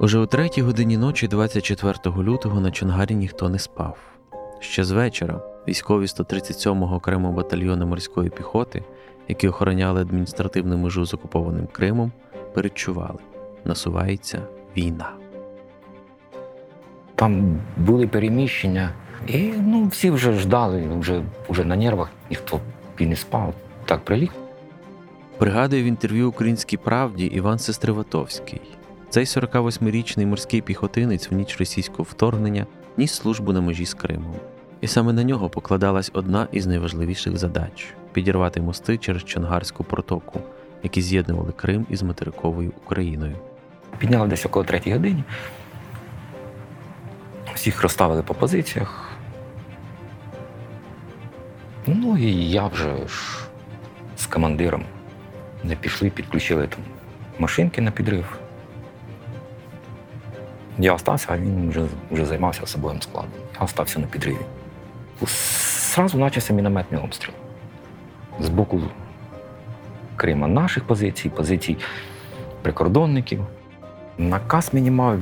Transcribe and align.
Уже 0.00 0.18
о 0.18 0.26
третій 0.26 0.62
годині 0.62 0.96
ночі, 0.96 1.28
24 1.28 1.94
лютого, 2.16 2.60
на 2.60 2.70
Чонгарі 2.70 3.14
ніхто 3.14 3.48
не 3.48 3.58
спав. 3.58 3.96
Ще 4.60 4.84
з 4.84 4.90
вечора 4.90 5.40
військові 5.68 6.04
137-го 6.04 6.96
окремого 6.96 7.34
батальйону 7.34 7.86
морської 7.86 8.30
піхоти, 8.30 8.84
які 9.28 9.48
охороняли 9.48 10.00
адміністративну 10.00 10.78
межу 10.78 11.06
з 11.06 11.14
окупованим 11.14 11.66
Кримом, 11.72 12.12
передчували 12.54 13.18
насувається 13.64 14.42
війна. 14.76 15.10
Там 17.14 17.58
були 17.76 18.06
переміщення, 18.06 18.90
і 19.26 19.52
ну, 19.58 19.86
всі 19.86 20.10
вже 20.10 20.32
ждали, 20.32 20.88
вже, 20.98 21.22
вже 21.48 21.64
на 21.64 21.76
нервах, 21.76 22.10
ніхто 22.30 22.60
і 22.98 23.06
не 23.06 23.16
спав. 23.16 23.54
Так 23.84 24.00
приліг. 24.00 24.30
Пригадує 25.38 25.82
в 25.82 25.86
інтерв'ю 25.86 26.28
Українській 26.28 26.76
правді 26.76 27.26
Іван 27.26 27.58
Сестриватовський. 27.58 28.60
Цей 29.10 29.24
48-річний 29.24 30.26
морський 30.26 30.60
піхотинець 30.60 31.30
в 31.30 31.34
ніч 31.34 31.56
російського 31.58 32.02
вторгнення 32.02 32.66
ніс 32.96 33.12
службу 33.12 33.52
на 33.52 33.60
межі 33.60 33.86
з 33.86 33.94
Кримом. 33.94 34.34
І 34.80 34.86
саме 34.86 35.12
на 35.12 35.24
нього 35.24 35.48
покладалась 35.48 36.10
одна 36.14 36.48
із 36.52 36.66
найважливіших 36.66 37.36
задач 37.36 37.94
підірвати 38.12 38.60
мости 38.60 38.98
через 38.98 39.24
Чонгарську 39.24 39.84
протоку, 39.84 40.40
які 40.82 41.02
з'єднували 41.02 41.52
Крим 41.52 41.86
із 41.90 42.02
материковою 42.02 42.72
Україною. 42.84 43.36
Підняли 43.98 44.28
десь 44.28 44.46
около 44.46 44.64
третій 44.64 44.92
годині. 44.92 45.24
Всіх 47.54 47.82
розставили 47.82 48.22
по 48.22 48.34
позиціях. 48.34 49.10
Ну 51.86 52.18
і 52.18 52.50
я 52.50 52.66
вже 52.66 53.06
ж 53.06 53.38
з 54.16 54.26
командиром 54.26 54.84
не 55.64 55.76
пішли, 55.76 56.10
підключили 56.10 56.66
там 56.66 56.80
машинки 57.38 57.80
на 57.80 57.90
підрив. 57.90 58.40
Я 60.80 60.94
остався, 60.94 61.26
а 61.30 61.36
він 61.36 61.70
вже, 61.70 61.86
вже 62.10 62.26
займався 62.26 62.60
особовим 62.62 63.02
складом. 63.02 63.30
Я 63.54 63.64
остався 63.64 63.98
на 63.98 64.06
підриві. 64.06 64.36
Зразу 65.94 66.18
почався 66.18 66.52
мінометний 66.52 67.00
обстріл. 67.00 67.34
З 68.40 68.48
боку 68.48 68.80
Крима 70.16 70.46
наших 70.46 70.84
позицій, 70.84 71.28
позицій 71.28 71.76
прикордонників. 72.62 73.46
Наказ 74.18 74.70
мені 74.72 74.90
мав 74.90 75.18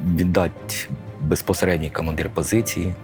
віддати 0.00 0.88
безпосередній 1.20 1.90
командир 1.90 2.30
позиції, 2.34 2.94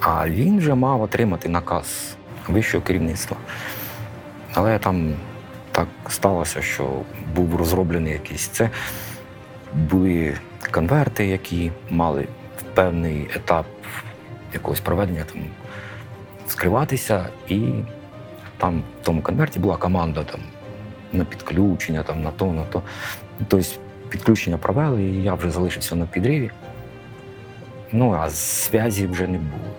а 0.00 0.28
він 0.28 0.58
вже 0.58 0.74
мав 0.74 1.02
отримати 1.02 1.48
наказ 1.48 2.16
вищого 2.48 2.84
керівництва. 2.84 3.36
Але 4.54 4.78
там 4.78 5.14
так 5.72 5.88
сталося, 6.08 6.62
що 6.62 6.90
був 7.34 7.56
розроблений 7.56 8.12
якийсь 8.12 8.46
це. 8.48 8.70
Були 9.74 10.34
конверти, 10.70 11.26
які 11.26 11.72
мали 11.90 12.28
в 12.58 12.62
певний 12.62 13.30
етап 13.34 13.66
якогось 14.52 14.80
проведення 14.80 15.24
там 15.32 15.42
скриватися, 16.46 17.28
і 17.48 17.60
там 18.56 18.82
в 19.02 19.04
тому 19.04 19.22
конверті 19.22 19.58
була 19.58 19.76
команда 19.76 20.24
там, 20.24 20.40
на 21.12 21.24
підключення, 21.24 22.02
там, 22.02 22.22
на 22.22 22.30
то, 22.30 22.46
на 22.46 22.64
то. 22.64 22.82
Тобто 23.48 23.66
підключення 24.08 24.58
провели, 24.58 25.02
і 25.02 25.22
я 25.22 25.34
вже 25.34 25.50
залишився 25.50 25.96
на 25.96 26.06
підриві. 26.06 26.50
Ну, 27.92 28.12
а 28.12 28.30
зв'язі 28.30 29.06
вже 29.06 29.26
не 29.26 29.38
було. 29.38 29.74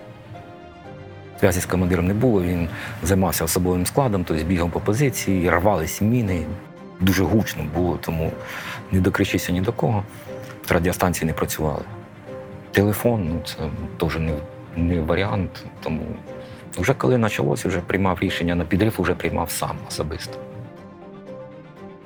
Зв'язі 1.40 1.60
з 1.60 1.66
командиром 1.66 2.06
не 2.06 2.14
було, 2.14 2.42
він 2.42 2.68
займався 3.02 3.44
особовим 3.44 3.86
складом, 3.86 4.24
тобто 4.24 4.44
бігав 4.44 4.70
по 4.70 4.80
позиції, 4.80 5.50
рвались 5.50 6.00
міни. 6.00 6.46
Дуже 7.00 7.24
гучно 7.24 7.64
було, 7.74 7.98
тому 8.00 8.32
не 8.92 9.00
докричися 9.00 9.52
ні 9.52 9.60
до 9.60 9.72
кого. 9.72 10.04
Радіостанції 10.68 11.26
не 11.26 11.32
працювали. 11.32 11.84
Телефон 12.72 13.28
ну, 13.28 13.40
це 13.44 13.56
теж 13.98 14.16
не, 14.16 14.32
не 14.76 15.00
варіант. 15.00 15.64
Тому 15.82 16.02
вже 16.76 16.94
коли 16.94 17.18
почалося, 17.18 17.68
вже 17.68 17.80
приймав 17.80 18.18
рішення 18.20 18.54
на 18.54 18.64
підрив, 18.64 18.94
вже 18.98 19.14
приймав 19.14 19.50
сам 19.50 19.76
особисто. 19.88 20.38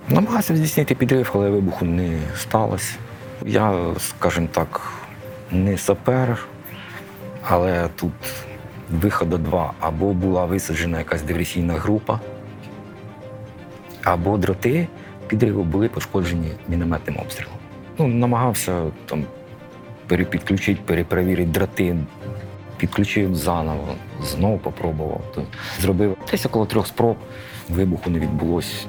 Намагався 0.09 0.57
здійснити 0.57 0.95
підрив, 0.95 1.31
але 1.35 1.51
вибуху 1.51 1.85
не 1.85 2.19
сталося. 2.37 2.95
Я, 3.47 3.95
скажімо 3.99 4.49
так, 4.53 4.81
не 5.51 5.79
сапер, 5.79 6.47
але 7.43 7.89
тут 7.97 8.13
виходу 8.91 9.39
два. 9.39 9.73
Або 9.81 10.13
була 10.13 10.45
висаджена 10.45 10.99
якась 10.99 11.23
диверсійна 11.23 11.75
група, 11.75 12.21
або 14.05 14.37
дроти 14.37 14.89
підриву 15.27 15.63
були 15.63 15.89
пошкоджені 15.89 16.53
мінометним 16.69 17.19
обстрілом. 17.19 17.56
Ну, 17.99 18.09
намагався 18.09 18.91
там 19.07 19.25
перепідключити, 20.07 20.81
перепровірити 20.85 21.51
дроти, 21.51 21.97
підключив 22.77 23.35
заново, 23.35 23.95
знову 24.23 24.59
попробував. 24.59 25.23
То 25.35 25.43
зробив 25.81 26.17
десь 26.31 26.47
около 26.47 26.67
трьох 26.67 26.87
спроб, 26.87 27.17
вибуху 27.69 28.11
не 28.11 28.19
відбулося. 28.19 28.87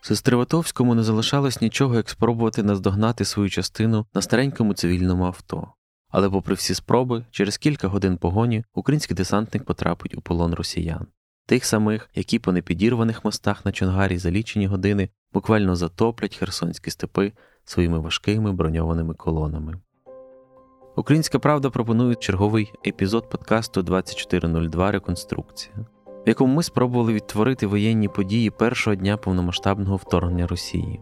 Сестриватовському 0.00 0.94
не 0.94 1.02
залишалось 1.02 1.60
нічого, 1.60 1.94
як 1.94 2.10
спробувати 2.10 2.62
наздогнати 2.62 3.24
свою 3.24 3.50
частину 3.50 4.06
на 4.14 4.22
старенькому 4.22 4.74
цивільному 4.74 5.24
авто. 5.24 5.72
Але, 6.10 6.30
попри 6.30 6.54
всі 6.54 6.74
спроби, 6.74 7.24
через 7.30 7.58
кілька 7.58 7.88
годин 7.88 8.16
погоні 8.16 8.64
український 8.74 9.16
десантник 9.16 9.64
потрапить 9.64 10.14
у 10.14 10.20
полон 10.20 10.54
росіян, 10.54 11.06
тих 11.46 11.64
самих, 11.64 12.10
які 12.14 12.38
по 12.38 12.52
непідірваних 12.52 13.24
мостах 13.24 13.64
на 13.64 13.72
Чонгарі 13.72 14.18
за 14.18 14.30
лічені 14.30 14.66
години 14.66 15.08
буквально 15.32 15.76
затоплять 15.76 16.36
херсонські 16.36 16.90
степи 16.90 17.32
своїми 17.64 17.98
важкими 17.98 18.52
броньованими 18.52 19.14
колонами. 19.14 19.74
Українська 20.96 21.38
правда 21.38 21.70
пропонує 21.70 22.14
черговий 22.14 22.72
епізод 22.86 23.30
подкасту 23.30 23.82
2402 23.82 24.90
Реконструкція, 24.90 25.74
в 26.06 26.28
якому 26.28 26.54
ми 26.54 26.62
спробували 26.62 27.12
відтворити 27.12 27.66
воєнні 27.66 28.08
події 28.08 28.50
першого 28.50 28.96
дня 28.96 29.16
повномасштабного 29.16 29.96
вторгнення 29.96 30.46
Росії, 30.46 31.00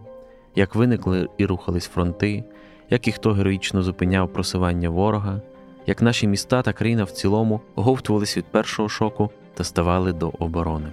як 0.55 0.75
виникли 0.75 1.29
і 1.39 1.47
рухались 1.47 1.87
фронти, 1.87 2.45
як 2.91 3.09
і 3.09 3.13
хто 3.13 3.33
героїчно 3.33 3.83
зупиняв 3.83 4.33
просування 4.33 4.91
ворога, 4.91 5.41
як 5.87 6.03
наші 6.03 6.29
міста 6.29 6.63
та 6.63 6.73
країна 6.73 7.05
в 7.05 7.11
цілому 7.11 7.61
оговтувались 7.75 8.37
від 8.37 8.45
першого 8.45 8.89
шоку 8.89 9.31
та 9.55 9.65
ставали 9.65 10.13
до 10.13 10.29
оборони. 10.29 10.89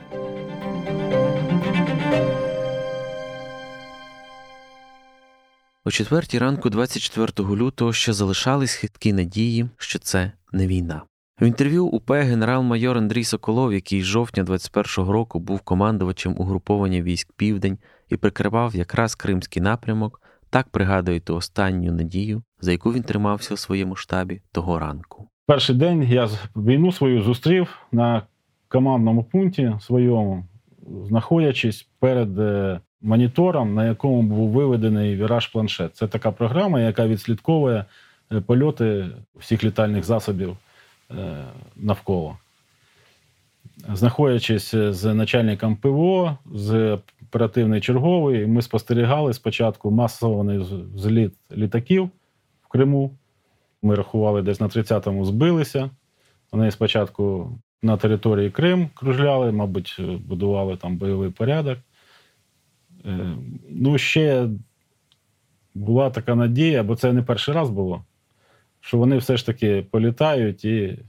О 5.86 5.92
четвертій 5.92 6.40
ранку, 6.40 6.70
24 6.70 7.50
лютого, 7.56 7.94
ще 7.94 8.14
залишались 8.14 8.74
хиткі 8.74 9.14
надії, 9.14 9.70
що 9.78 10.00
це 10.00 10.32
не 10.52 10.68
війна. 10.68 11.02
В 11.42 11.46
інтерв'ю 11.46 11.86
УП 11.86 12.12
генерал-майор 12.12 12.98
Андрій 12.98 13.24
Соколов, 13.24 13.74
який 13.74 14.02
з 14.02 14.06
жовтня 14.06 14.44
21-го 14.44 15.12
року 15.12 15.40
був 15.40 15.60
командувачем 15.60 16.36
угруповання 16.38 17.02
військ 17.02 17.34
Південь 17.38 17.78
і 18.10 18.18
прикривав 18.18 18.76
якраз 18.76 19.16
кримський 19.16 19.62
напрямок, 19.62 20.22
так 20.50 20.70
пригадує 20.70 21.20
ту 21.20 21.36
останню 21.36 21.92
надію, 21.92 22.44
за 22.62 22.72
яку 22.72 22.94
він 22.94 23.04
тримався 23.04 23.54
у 23.54 23.58
своєму 23.58 23.96
штабі 23.96 24.42
того 24.52 24.80
ранку. 24.80 25.30
Перший 25.48 25.76
день 25.76 26.04
я 26.04 26.30
війну 26.56 26.92
свою 26.92 27.22
зустрів 27.22 27.78
на 27.92 28.22
командному 28.70 29.24
пункті 29.24 29.76
своєму, 29.82 30.46
знаходячись 31.08 31.88
перед 32.00 32.40
е, 32.40 32.80
монітором, 33.02 33.74
на 33.74 33.86
якому 33.86 34.22
був 34.22 34.50
виведений 34.50 35.16
віраж 35.16 35.48
планшет. 35.48 35.96
Це 35.96 36.08
така 36.08 36.32
програма, 36.32 36.82
яка 36.82 37.08
відслідковує 37.08 37.86
е, 38.32 38.42
польоти 38.42 39.08
всіх 39.36 39.64
літальних 39.64 40.04
засобів 40.04 40.58
е, 41.12 41.44
навколо. 41.76 42.38
Знаходячись 43.94 44.76
з 44.76 45.14
начальником 45.14 45.76
ПВО, 45.76 46.38
з 46.54 47.00
оперативної 47.24 47.82
чергової, 47.82 48.48
ми 48.48 48.62
спостерігали 48.62 49.34
спочатку 49.34 49.92
масований 49.92 50.66
зліт 50.96 51.34
літаків 51.52 52.10
в 52.64 52.68
Криму. 52.68 53.12
Ми 53.82 53.96
рахували 53.96 54.42
десь 54.42 54.60
на 54.60 54.68
30-му 54.68 55.26
збилися. 55.26 55.90
Вони 56.52 56.72
спочатку 56.72 57.52
на 57.82 57.98
території 57.98 58.50
Крим 58.52 58.90
кружляли, 58.94 59.52
мабуть, 59.52 60.00
будували 60.28 60.78
там 60.78 60.98
бойовий 60.98 61.30
порядок. 61.30 61.80
Е, 63.06 63.36
ну, 63.70 63.98
ще 63.98 64.50
була 65.76 66.10
така 66.10 66.36
надія, 66.36 66.84
бо 66.84 66.96
це 66.96 67.14
не 67.14 67.24
перший 67.24 67.54
раз 67.54 67.70
було, 67.70 68.04
що 68.80 68.98
вони 68.98 69.18
все 69.18 69.38
ж 69.38 69.46
таки 69.46 69.86
політають 69.92 70.66
і 70.66 71.00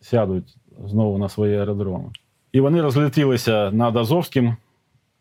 сядуть 0.00 0.56
знову 0.84 1.18
на 1.18 1.28
свої 1.28 1.56
аеродроми. 1.56 2.10
І 2.52 2.60
вони 2.60 2.82
розлетілися 2.82 3.70
над 3.70 3.96
Азовським 3.96 4.56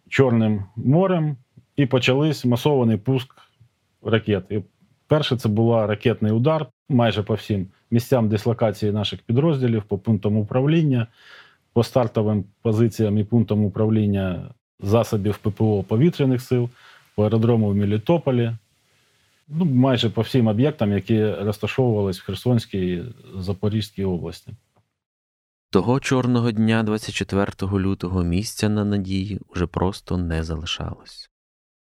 Чорним 0.10 0.64
морем 0.76 1.38
і 1.76 1.86
почались 1.86 2.46
масований 2.46 2.98
пуск 2.98 3.36
ракет. 4.04 4.44
І 4.50 4.62
перше 5.08 5.38
це 5.38 5.50
був 5.50 5.76
ракетний 5.76 6.32
удар 6.32 6.68
майже 6.90 7.24
по 7.24 7.34
всім 7.34 7.68
місцям 7.96 8.30
дислокації 8.30 8.92
наших 8.92 9.22
підрозділів, 9.22 9.84
по 9.84 9.98
пунктам 9.98 10.38
управління, 10.38 11.08
по 11.74 11.84
стартовим 11.84 12.46
позиціям 12.62 13.18
і 13.18 13.24
пунктам 13.24 13.66
управління 13.66 14.50
засобів 14.80 15.38
ППО 15.38 15.84
повітряних 15.84 16.42
сил, 16.42 16.70
по 17.16 17.24
аеродрому 17.24 17.70
в 17.70 17.76
Мелітополі, 17.76 18.52
ну, 19.48 19.66
майже 19.66 20.10
по 20.10 20.22
всім 20.22 20.48
об'єктам, 20.48 20.92
які 20.92 21.26
розташовувались 21.26 22.20
в 22.20 22.26
Херсонській 22.26 23.04
Запорізькій 23.36 24.06
області. 24.06 24.52
Того 25.70 26.00
чорного 26.00 26.52
дня, 26.52 26.84
24 26.84 27.52
лютого, 27.62 28.24
місця 28.24 28.70
на 28.70 28.86
надії 28.86 29.40
уже 29.48 29.68
просто 29.68 30.18
не 30.18 30.44
залишалось. 30.44 31.30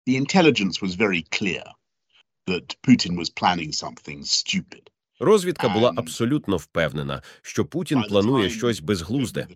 The 0.07 0.19
intelligence 0.25 0.81
was 0.81 0.93
very 1.05 1.23
clear 1.37 1.65
that 2.47 2.65
Putin 2.87 3.13
was 3.21 3.29
planning 3.41 3.71
something 3.83 4.19
stupid. 4.23 4.83
Розвідка 5.19 5.69
була 5.69 5.93
абсолютно 5.95 6.57
впевнена, 6.57 7.21
що 7.41 7.65
Путін 7.65 8.03
планує 8.09 8.49
щось 8.49 8.79
безглузде. 8.79 9.47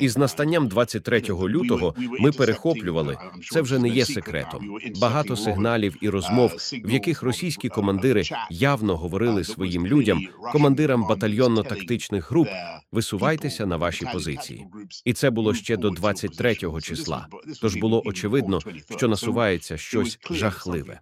І 0.00 0.08
з 0.08 0.16
настанням 0.16 0.68
23 0.68 1.22
лютого 1.30 1.94
ми 2.20 2.32
перехоплювали. 2.32 3.18
Це 3.50 3.60
вже 3.60 3.78
не 3.78 3.88
є 3.88 4.04
секретом. 4.04 4.78
Багато 5.00 5.36
сигналів 5.36 5.96
і 6.00 6.08
розмов, 6.08 6.52
в 6.84 6.90
яких 6.90 7.22
російські 7.22 7.68
командири 7.68 8.22
явно 8.50 8.96
говорили 8.96 9.44
своїм 9.44 9.86
людям, 9.86 10.20
командирам 10.52 11.04
батальйонно-тактичних 11.04 12.28
груп, 12.30 12.48
висувайтеся 12.92 13.66
на 13.66 13.76
ваші 13.76 14.06
позиції. 14.12 14.66
І 15.04 15.12
це 15.12 15.30
було 15.30 15.54
ще 15.54 15.76
до 15.76 15.90
23 15.90 16.56
числа. 16.82 17.28
Тож 17.60 17.76
було 17.76 18.02
очевидно, 18.04 18.60
що 18.96 19.08
насувається 19.08 19.76
щось 19.76 20.18
жахливе. 20.30 21.00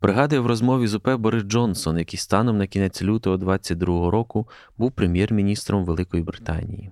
Пригадує 0.00 0.40
в 0.40 0.46
розмові 0.46 0.86
з 0.86 0.94
УП 0.94 1.08
Борис 1.16 1.42
Джонсон, 1.42 1.98
який 1.98 2.18
станом 2.18 2.58
на 2.58 2.66
кінець 2.66 3.02
лютого 3.02 3.36
22-го 3.36 4.10
року 4.10 4.48
був 4.76 4.92
прем'єр-міністром 4.92 5.84
Великої 5.84 6.22
Британії. 6.22 6.90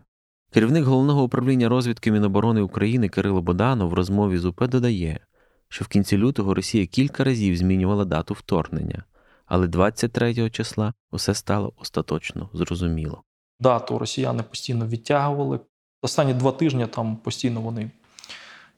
Керівник 0.53 0.85
головного 0.85 1.23
управління 1.23 1.69
розвідки 1.69 2.13
Міноборони 2.13 2.61
України 2.61 3.09
Кирило 3.09 3.43
Боданов 3.43 3.91
в 3.91 3.95
розмові 3.95 4.39
з 4.39 4.45
УП 4.45 4.67
додає, 4.69 5.21
що 5.69 5.85
в 5.85 5.89
кінці 5.89 6.19
лютого 6.19 6.55
Росія 6.55 6.87
кілька 6.87 7.25
разів 7.25 7.57
змінювала 7.57 8.05
дату 8.05 8.35
вторгнення, 8.35 9.05
але 9.47 9.67
23 9.67 10.51
числа 10.51 10.95
усе 11.11 11.35
стало 11.35 11.73
остаточно 11.77 12.51
зрозуміло. 12.53 13.23
Дату 13.61 13.99
росіяни 13.99 14.43
постійно 14.43 14.87
відтягували. 14.87 15.61
Останні 16.03 16.35
два 16.35 16.53
тижні 16.53 16.87
там 16.87 17.17
постійно 17.17 17.61
вони 17.61 17.91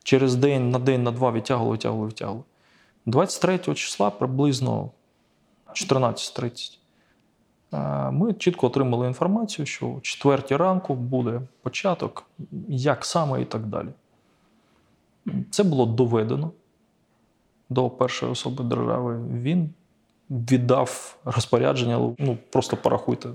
через 0.02 0.34
день 0.34 0.70
на 0.70 0.78
день 0.78 1.02
на 1.02 1.10
два 1.10 1.32
відтягували, 1.32 1.74
відтягували, 1.74 2.08
відтягували. 2.08 2.44
23 3.08 3.58
числа 3.58 4.10
приблизно 4.10 4.90
14.30 5.72 6.78
ми 8.10 8.34
чітко 8.34 8.66
отримали 8.66 9.06
інформацію, 9.06 9.66
що 9.66 9.86
о 9.86 10.00
4 10.02 10.42
ранку 10.50 10.94
буде 10.94 11.40
початок, 11.62 12.24
як 12.68 13.04
саме 13.04 13.42
і 13.42 13.44
так 13.44 13.66
далі. 13.66 13.88
Це 15.50 15.62
було 15.62 15.86
доведено 15.86 16.50
до 17.68 17.90
першої 17.90 18.32
особи 18.32 18.64
держави. 18.64 19.20
Він 19.32 19.70
віддав 20.30 21.16
розпорядження, 21.24 22.14
ну 22.18 22.38
просто 22.50 22.76
порахуйте, 22.76 23.28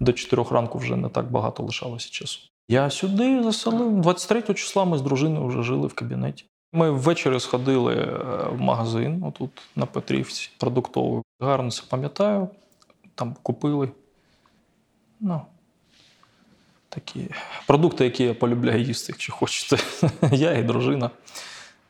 до 0.00 0.12
4 0.12 0.44
ранку 0.50 0.78
вже 0.78 0.96
не 0.96 1.08
так 1.08 1.30
багато 1.30 1.62
лишалося 1.62 2.10
часу. 2.10 2.40
Я 2.68 2.90
сюди 2.90 3.42
заселив. 3.42 4.00
23 4.00 4.42
числа 4.54 4.84
ми 4.84 4.98
з 4.98 5.02
дружиною 5.02 5.46
вже 5.46 5.62
жили 5.62 5.86
в 5.86 5.94
кабінеті. 5.94 6.44
Ми 6.72 6.90
ввечері 6.90 7.40
сходили 7.40 7.94
е, 7.94 8.48
в 8.48 8.60
магазин, 8.60 9.22
отут 9.24 9.50
на 9.76 9.86
Петрівці, 9.86 10.50
продуктовий. 10.58 11.22
Гарно 11.40 11.70
це 11.70 11.82
пам'ятаю. 11.88 12.48
Там 13.14 13.36
купили 13.42 13.88
ну, 15.20 15.42
такі 16.88 17.28
продукти, 17.66 18.04
які 18.04 18.24
я 18.24 18.34
полюбляю 18.34 18.82
їсти, 18.82 19.12
якщо 19.12 19.32
хочете. 19.32 19.82
я 20.32 20.52
і 20.52 20.62
дружина. 20.62 21.10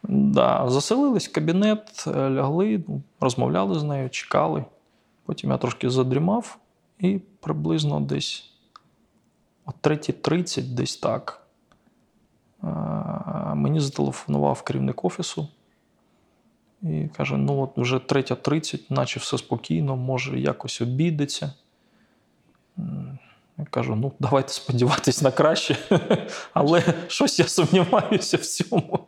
Да, 0.03 0.71
Заселились 0.71 1.29
в 1.29 1.33
кабінет, 1.33 2.05
е, 2.07 2.31
лягли, 2.31 2.83
ну, 2.89 3.03
розмовляли 3.21 3.79
з 3.79 3.83
нею, 3.83 4.11
чекали. 4.11 4.65
Потім 5.25 5.51
я 5.51 5.59
трошки 5.59 5.91
задрімав 5.91 6.59
і 6.99 7.21
приблизно 7.41 8.01
десь 8.01 8.51
о 9.67 9.71
3.30, 9.83 10.63
десь 10.63 10.97
так 10.97 11.40
мені 13.55 13.81
зателефонував 13.81 14.63
керівник 14.63 15.05
офісу 15.05 15.49
і 16.83 17.09
каже: 17.17 17.37
ну 17.37 17.61
от 17.61 17.71
вже 17.77 17.97
3.30, 17.97 18.81
наче 18.91 19.21
все 19.21 19.39
спокійно, 19.39 19.97
може 19.97 20.41
якось 20.41 20.81
обійдеться. 20.81 21.53
Я 23.59 23.67
кажу: 23.71 23.97
ну, 23.97 24.13
давайте 24.21 24.53
сподіватись 24.53 25.23
на 25.23 25.31
краще, 25.31 25.77
але 26.55 26.83
щось 27.07 27.39
я 27.39 27.45
сумніваюся 27.45 28.37
в 28.37 28.41
цьому. 28.41 28.99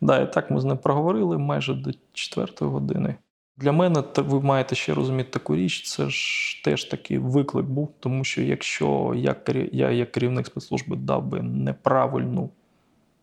Да, 0.00 0.20
І 0.20 0.32
так 0.32 0.50
ми 0.50 0.60
з 0.60 0.64
ним 0.64 0.78
проговорили 0.78 1.38
майже 1.38 1.74
до 1.74 1.90
4 2.12 2.48
години. 2.60 3.14
Для 3.56 3.72
мене 3.72 4.02
ви 4.16 4.40
маєте 4.40 4.74
ще 4.74 4.94
розуміти 4.94 5.30
таку 5.30 5.56
річ, 5.56 5.82
це 5.82 6.10
ж 6.10 6.64
теж 6.64 6.84
такий 6.84 7.18
виклик 7.18 7.66
був, 7.66 7.94
тому 8.00 8.24
що 8.24 8.42
якщо 8.42 9.12
я, 9.16 9.36
я 9.72 9.90
як 9.90 10.12
керівник 10.12 10.46
спецслужби 10.46 10.96
дав 10.96 11.26
би 11.26 11.42
неправильну 11.42 12.50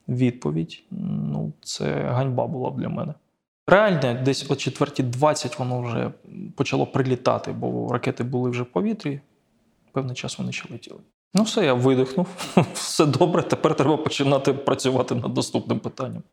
відповідь. 0.08 0.84
Ну, 0.92 1.54
це 1.62 1.94
ганьба 1.94 2.48
була 2.48 2.72
б 2.72 2.78
для 2.78 2.90
мене. 2.90 3.14
Реально, 3.68 4.24
десь 4.24 4.52
о 4.52 4.54
4.20 4.54 5.60
воно 5.60 5.82
вже 5.82 6.12
почало 6.56 6.88
прилітати, 6.88 7.52
бо 7.52 7.94
ракети 7.94 8.24
були 8.24 8.50
вже 8.50 8.64
в 8.64 8.66
повітрі. 8.66 9.20
Певний 9.92 10.16
час 10.16 10.40
вони 10.40 10.52
ще 10.52 10.68
летіли. 10.72 11.00
Ну, 11.34 11.44
все, 11.44 11.66
я 11.66 11.74
видихнув. 11.74 12.28
Все 12.74 13.06
добре. 13.06 13.44
Тепер 13.44 13.76
треба 13.76 13.98
починати 13.98 14.54
працювати 14.54 15.16
над 15.16 15.36
наступним 15.36 15.80
питанням. 15.80 16.24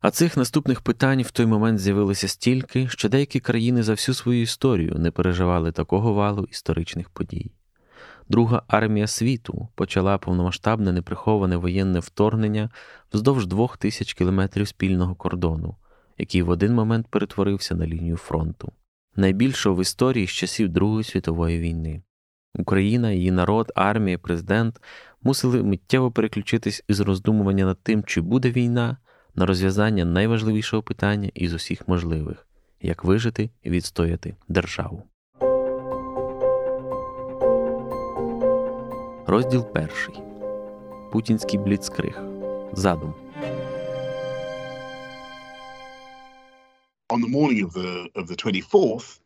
А 0.00 0.10
цих 0.10 0.36
наступних 0.36 0.80
питань 0.80 1.22
в 1.22 1.30
той 1.30 1.46
момент 1.46 1.78
з'явилося 1.78 2.28
стільки, 2.28 2.88
що 2.88 3.08
деякі 3.08 3.40
країни 3.40 3.82
за 3.82 3.92
всю 3.92 4.14
свою 4.14 4.42
історію 4.42 4.94
не 4.98 5.10
переживали 5.10 5.72
такого 5.72 6.12
валу 6.12 6.44
історичних 6.50 7.10
подій. 7.10 7.50
Друга 8.28 8.62
армія 8.68 9.06
світу 9.06 9.68
почала 9.74 10.18
повномасштабне 10.18 10.92
неприховане 10.92 11.56
воєнне 11.56 11.98
вторгнення 11.98 12.70
вздовж 13.12 13.46
двох 13.46 13.76
тисяч 13.76 14.14
кілометрів 14.14 14.68
спільного 14.68 15.14
кордону, 15.14 15.76
який 16.18 16.42
в 16.42 16.48
один 16.48 16.74
момент 16.74 17.06
перетворився 17.10 17.74
на 17.74 17.86
лінію 17.86 18.16
фронту, 18.16 18.72
найбільшого 19.16 19.76
в 19.76 19.82
історії 19.82 20.26
з 20.26 20.30
часів 20.30 20.68
Другої 20.68 21.04
світової 21.04 21.60
війни. 21.60 22.02
Україна, 22.58 23.10
її 23.10 23.30
народ, 23.30 23.72
армія, 23.74 24.18
президент 24.18 24.80
мусили 25.22 25.62
миттєво 25.62 26.10
переключитись 26.10 26.84
із 26.88 27.00
роздумування 27.00 27.64
над 27.64 27.78
тим, 27.82 28.04
чи 28.04 28.20
буде 28.20 28.50
війна, 28.50 28.96
на 29.34 29.46
розв'язання 29.46 30.04
найважливішого 30.04 30.82
питання 30.82 31.30
із 31.34 31.54
усіх 31.54 31.88
можливих 31.88 32.46
як 32.84 33.04
вижити 33.04 33.50
і 33.62 33.70
відстояти 33.70 34.36
державу. 34.48 35.02
Розділ 39.26 39.64
перший. 39.72 40.14
Путінський 41.12 41.58
бліцкриг. 41.58 42.18
Задум. 42.72 43.14
On 47.08 47.20
the 47.20 47.28
morning 47.28 47.64
of 47.66 47.72
the 47.72 47.90
of 48.14 48.26
the 48.30 48.36
24th, 48.36 49.20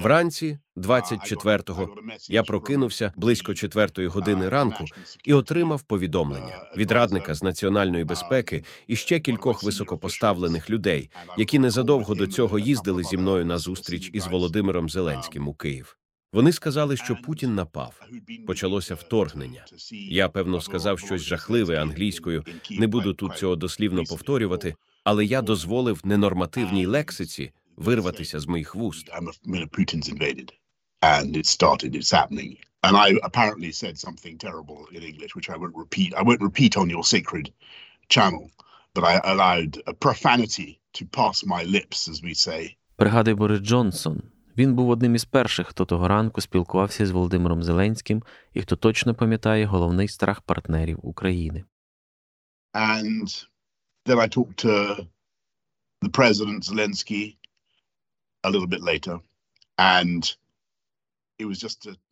Вранці, 0.00 0.58
24-го, 0.76 1.96
я 2.28 2.42
прокинувся 2.42 3.12
близько 3.16 3.54
четвертої 3.54 4.08
години 4.08 4.48
ранку 4.48 4.84
і 5.24 5.32
отримав 5.32 5.82
повідомлення 5.82 6.72
від 6.76 6.90
радника 6.90 7.34
з 7.34 7.42
національної 7.42 8.04
безпеки 8.04 8.64
і 8.86 8.96
ще 8.96 9.20
кількох 9.20 9.62
високопоставлених 9.62 10.70
людей, 10.70 11.10
які 11.36 11.58
незадовго 11.58 12.14
до 12.14 12.26
цього 12.26 12.58
їздили 12.58 13.04
зі 13.04 13.16
мною 13.16 13.46
на 13.46 13.58
зустріч 13.58 14.10
із 14.12 14.26
Володимиром 14.26 14.88
Зеленським 14.88 15.48
у 15.48 15.54
Київ. 15.54 15.98
Вони 16.32 16.52
сказали, 16.52 16.96
що 16.96 17.16
Путін 17.16 17.54
напав. 17.54 18.00
Почалося 18.46 18.94
вторгнення. 18.94 19.64
Я 19.90 20.28
певно 20.28 20.60
сказав 20.60 20.98
щось 20.98 21.22
жахливе 21.22 21.82
англійською. 21.82 22.44
Не 22.70 22.86
буду 22.86 23.14
тут 23.14 23.36
цього 23.36 23.56
дослівно 23.56 24.04
повторювати, 24.04 24.74
але 25.08 25.24
я 25.24 25.42
дозволив 25.42 26.00
ненормативній 26.04 26.86
лексиці 26.86 27.52
вирватися 27.76 28.40
з 28.40 28.46
моїх 28.46 28.74
вуст. 28.74 29.10
And 31.02 31.36
it 31.40 31.46
started, 31.58 31.90
it's 31.98 32.12
happening. 32.20 32.52
And 32.86 32.94
I 33.06 33.08
apparently 33.28 33.72
said 33.82 33.94
something 34.06 34.34
terrible 34.46 34.78
in 34.96 35.02
English, 35.10 35.32
which 35.36 35.48
I 35.54 35.56
won't 35.62 35.76
repeat. 35.84 36.10
I 36.20 36.22
won't 36.28 36.42
repeat 36.50 36.72
on 36.82 36.86
your 36.94 37.04
sacred 37.14 37.46
channel, 38.14 38.44
but 38.94 39.04
I 39.12 39.14
allowed 39.32 39.72
a 39.92 39.94
profanity 40.06 40.70
to 40.98 41.02
pass 41.18 41.36
my 41.54 41.62
lips, 41.76 41.98
as 42.12 42.18
we 42.26 42.34
say. 42.46 42.76
Пригадує 42.96 43.34
Борис 43.34 43.60
Джонсон. 43.60 44.22
Він 44.56 44.74
був 44.74 44.90
одним 44.90 45.14
із 45.14 45.24
перших, 45.24 45.66
хто 45.66 45.84
того 45.84 46.08
ранку 46.08 46.40
спілкувався 46.40 47.06
з 47.06 47.10
Володимиром 47.10 47.62
Зеленським 47.62 48.22
і 48.54 48.62
хто 48.62 48.76
точно 48.76 49.14
пам'ятає 49.14 49.66
головний 49.66 50.08
страх 50.08 50.40
партнерів 50.40 50.98
України. 51.02 51.64
And 52.74 53.47
then 54.08 54.18
I 54.18 54.26
talked 54.26 54.58
to 54.58 55.06
the 56.00 56.08
president 56.08 56.64
Zelensky 56.64 57.36
a 58.44 58.50
little 58.50 58.66
bit 58.66 58.82
later, 58.82 59.20
and 59.78 60.36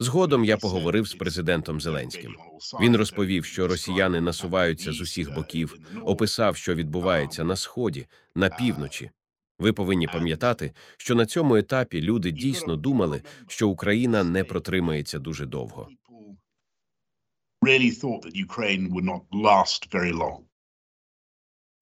Згодом 0.01 0.45
я 0.45 0.57
поговорив 0.57 1.09
з 1.09 1.15
президентом 1.15 1.81
Зеленським. 1.81 2.37
Він 2.81 2.97
розповів, 2.97 3.45
що 3.45 3.69
росіяни 3.69 4.21
насуваються 4.21 4.93
з 4.93 5.01
усіх 5.01 5.35
боків, 5.35 5.79
описав, 6.05 6.57
що 6.57 6.75
відбувається 6.75 7.45
на 7.45 7.57
сході, 7.57 8.07
на 8.35 8.49
півночі. 8.49 9.11
Ви 9.59 9.73
повинні 9.73 10.07
пам'ятати, 10.07 10.73
що 10.97 11.15
на 11.15 11.27
цьому 11.27 11.57
етапі 11.57 12.01
люди 12.01 12.31
дійсно 12.31 12.77
думали, 12.77 13.23
що 13.49 13.69
Україна 13.69 14.25
не 14.25 14.45
протримається 14.45 15.19
дуже 15.19 15.47
довго. 15.47 15.89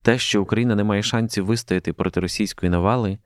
Те, 0.05 0.17
що 0.17 0.41
Україна 0.41 0.75
не 0.75 0.83
має 0.83 1.03
шансів 1.03 1.45
вистояти 1.45 1.93
проти 1.93 2.19
російської 2.19 2.69
навали, 2.69 3.17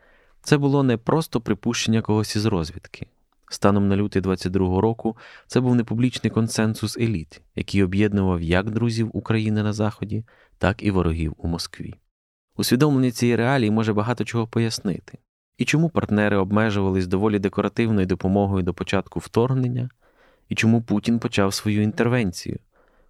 це 0.41 0.57
було 0.57 0.83
не 0.83 0.97
просто 0.97 1.41
припущення 1.41 2.01
когось 2.01 2.35
із 2.35 2.45
розвідки. 2.45 3.07
Станом 3.49 3.87
на 3.87 3.95
лютий 3.95 4.21
22-го 4.21 4.81
року 4.81 5.17
це 5.47 5.59
був 5.59 5.75
непублічний 5.75 6.31
консенсус 6.31 6.97
еліт, 6.97 7.41
який 7.55 7.83
об'єднував 7.83 8.41
як 8.41 8.71
друзів 8.71 9.09
України 9.13 9.63
на 9.63 9.73
Заході, 9.73 10.23
так 10.57 10.83
і 10.83 10.91
ворогів 10.91 11.33
у 11.37 11.47
Москві. 11.47 11.95
Усвідомлення 12.55 13.11
цієї 13.11 13.35
реалії 13.35 13.71
може 13.71 13.93
багато 13.93 14.25
чого 14.25 14.47
пояснити. 14.47 15.17
І 15.57 15.65
чому 15.65 15.89
партнери 15.89 16.37
обмежувались 16.37 17.07
доволі 17.07 17.39
декоративною 17.39 18.07
допомогою 18.07 18.63
до 18.63 18.73
початку 18.73 19.19
вторгнення, 19.19 19.89
і 20.49 20.55
чому 20.55 20.81
Путін 20.81 21.19
почав 21.19 21.53
свою 21.53 21.81
інтервенцію, 21.81 22.59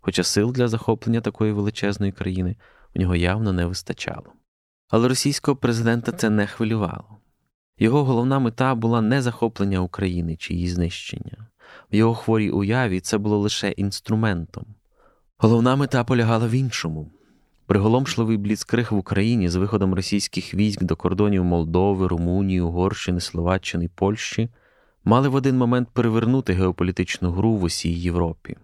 хоча 0.01 0.23
сил 0.23 0.53
для 0.53 0.67
захоплення 0.67 1.21
такої 1.21 1.51
величезної 1.51 2.11
країни 2.11 2.55
у 2.95 2.99
нього 2.99 3.15
явно 3.15 3.53
не 3.53 3.65
вистачало. 3.65 4.33
Але 4.89 5.07
російського 5.07 5.57
президента 5.57 6.11
це 6.11 6.29
не 6.29 6.47
хвилювало. 6.47 7.17
Його 7.79 8.03
головна 8.03 8.39
мета 8.39 8.75
була 8.75 9.01
не 9.01 9.21
захоплення 9.21 9.79
України 9.79 10.35
чи 10.35 10.53
її 10.53 10.69
знищення. 10.69 11.47
В 11.91 11.95
його 11.95 12.15
хворій 12.15 12.49
уяві 12.49 12.99
це 12.99 13.17
було 13.17 13.37
лише 13.37 13.69
інструментом. 13.69 14.65
Головна 15.37 15.75
мета 15.75 16.03
полягала 16.03 16.47
в 16.47 16.51
іншому. 16.51 17.11
Приголомшливий 17.65 18.37
бліцкриг 18.37 18.87
в 18.91 18.97
Україні 18.97 19.49
з 19.49 19.55
виходом 19.55 19.93
російських 19.93 20.53
військ 20.53 20.83
до 20.83 20.95
кордонів 20.95 21.43
Молдови, 21.43 22.07
Румунії, 22.07 22.61
Угорщини, 22.61 23.19
Словаччини 23.19 23.85
і 23.85 23.87
Польщі 23.87 24.49
мали 25.03 25.29
в 25.29 25.35
один 25.35 25.57
момент 25.57 25.89
перевернути 25.93 26.53
геополітичну 26.53 27.31
гру 27.31 27.55
в 27.55 27.63
усій 27.63 27.93
Європі. 27.93 28.57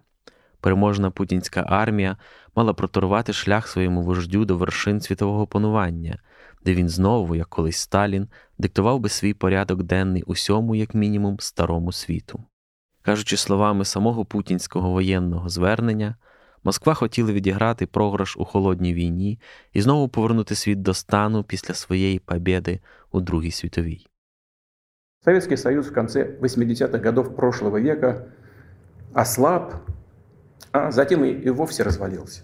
Переможна 0.65 1.11
путінська 1.11 1.65
армія 1.67 2.17
мала 2.55 2.73
проторувати 2.73 3.33
шлях 3.33 3.67
своєму 3.67 4.01
вождю 4.01 4.45
до 4.45 4.57
вершин 4.57 5.01
світового 5.01 5.47
панування, 5.47 6.19
де 6.63 6.73
він 6.73 6.89
знову, 6.89 7.35
як 7.35 7.47
колись 7.47 7.77
Сталін, 7.77 8.27
диктував 8.57 8.99
би 8.99 9.09
свій 9.09 9.33
порядок 9.33 9.83
денний 9.83 10.23
усьому, 10.23 10.75
як 10.75 10.93
мінімум, 10.93 11.39
старому 11.39 11.91
світу. 11.91 12.43
Кажучи 13.01 13.37
словами 13.37 13.85
самого 13.85 14.25
путінського 14.25 14.91
воєнного 14.91 15.49
звернення, 15.49 16.15
Москва 16.63 16.93
хотіла 16.93 17.31
відіграти 17.31 17.85
програш 17.85 18.37
у 18.37 18.45
холодній 18.45 18.93
війні 18.93 19.39
і 19.73 19.81
знову 19.81 20.09
повернути 20.09 20.55
світ 20.55 20.81
до 20.81 20.93
стану 20.93 21.43
після 21.43 21.73
своєї 21.73 22.19
побєди 22.19 22.79
у 23.11 23.21
Другій 23.21 23.51
світовій. 23.51 24.07
Советский 25.25 25.57
Союз 25.57 25.87
в 25.87 25.93
конце 25.93 26.23
80-х 26.41 27.05
годов 27.05 27.35
прошлого 27.35 27.81
века 27.81 28.25
ослаб, 29.13 29.73
а 30.71 30.91
затем 30.91 31.23
и 31.23 31.49
вовсе 31.49 31.83
развалился. 31.83 32.43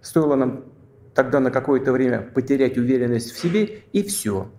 Стоило 0.00 0.36
нам 0.36 0.64
тогда 1.14 1.40
на 1.40 1.50
какое-то 1.50 1.92
время 1.92 2.20
потерять 2.20 2.76
уверенность 2.76 3.32
в 3.32 3.38
себе, 3.38 3.80
и 3.92 4.02
все. 4.02 4.50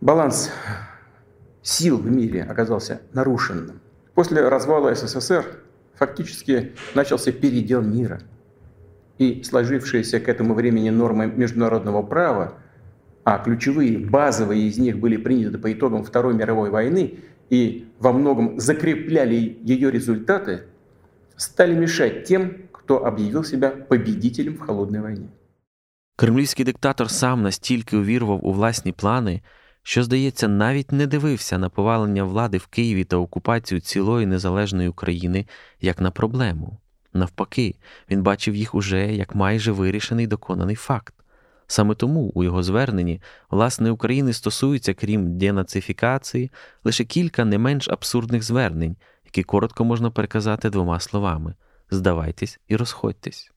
Баланс 0.00 0.50
сил 1.62 1.96
в 1.96 2.10
мире 2.10 2.42
оказался 2.42 3.00
нарушенным. 3.12 3.80
После 4.14 4.46
развала 4.46 4.94
СССР 4.94 5.44
фактически 5.94 6.72
начался 6.94 7.32
передел 7.32 7.80
мира. 7.80 8.20
И 9.18 9.42
сложившиеся 9.44 10.18
к 10.18 10.28
этому 10.28 10.54
времени 10.54 10.90
нормы 10.90 11.26
международного 11.26 12.02
права, 12.02 12.54
а 13.24 13.38
ключевые, 13.38 13.98
базовые 13.98 14.62
из 14.62 14.78
них 14.78 14.98
были 14.98 15.16
приняты 15.16 15.58
по 15.58 15.72
итогам 15.72 16.02
Второй 16.02 16.34
мировой 16.34 16.70
войны 16.70 17.20
и 17.48 17.88
во 18.00 18.12
многом 18.12 18.58
закрепляли 18.58 19.56
ее 19.62 19.92
результаты, 19.92 20.62
стали 21.42 21.74
мешать 21.74 22.24
тем, 22.24 22.68
кто 22.72 23.04
объявил 23.04 23.44
себя 23.44 23.70
победителем 23.70 24.54
в 24.54 24.60
холодной 24.60 25.00
войне. 25.00 25.28
Кремлівський 26.16 26.64
диктатор 26.64 27.10
сам 27.10 27.42
настільки 27.42 27.96
увірвав 27.96 28.46
у 28.46 28.52
власні 28.52 28.92
плани, 28.92 29.42
що, 29.82 30.02
здається, 30.02 30.48
навіть 30.48 30.92
не 30.92 31.06
дивився 31.06 31.58
на 31.58 31.68
повалення 31.68 32.24
влади 32.24 32.58
в 32.58 32.66
Києві 32.66 33.04
та 33.04 33.16
окупацію 33.16 33.80
цілої 33.80 34.26
незалежної 34.26 34.88
України 34.88 35.46
як 35.80 36.00
на 36.00 36.10
проблему. 36.10 36.78
Навпаки, 37.14 37.74
він 38.10 38.22
бачив 38.22 38.56
їх 38.56 38.74
уже 38.74 39.14
як 39.14 39.34
майже 39.34 39.72
вирішений 39.72 40.26
доконаний 40.26 40.76
факт. 40.76 41.14
Саме 41.66 41.94
тому 41.94 42.32
у 42.34 42.44
його 42.44 42.62
зверненні 42.62 43.20
власне 43.50 43.90
України 43.90 44.32
стосується, 44.32 44.94
крім 44.94 45.38
денацифікації, 45.38 46.50
лише 46.84 47.04
кілька 47.04 47.44
не 47.44 47.58
менш 47.58 47.88
абсурдних 47.88 48.42
звернень, 48.42 48.96
які 49.36 49.42
коротко 49.42 49.84
можна 49.84 50.10
переказати 50.10 50.70
двома 50.70 51.00
словами 51.00 51.54
сдавайтесь 51.90 52.60
и 52.70 52.76
расходьтесь. 52.76 53.50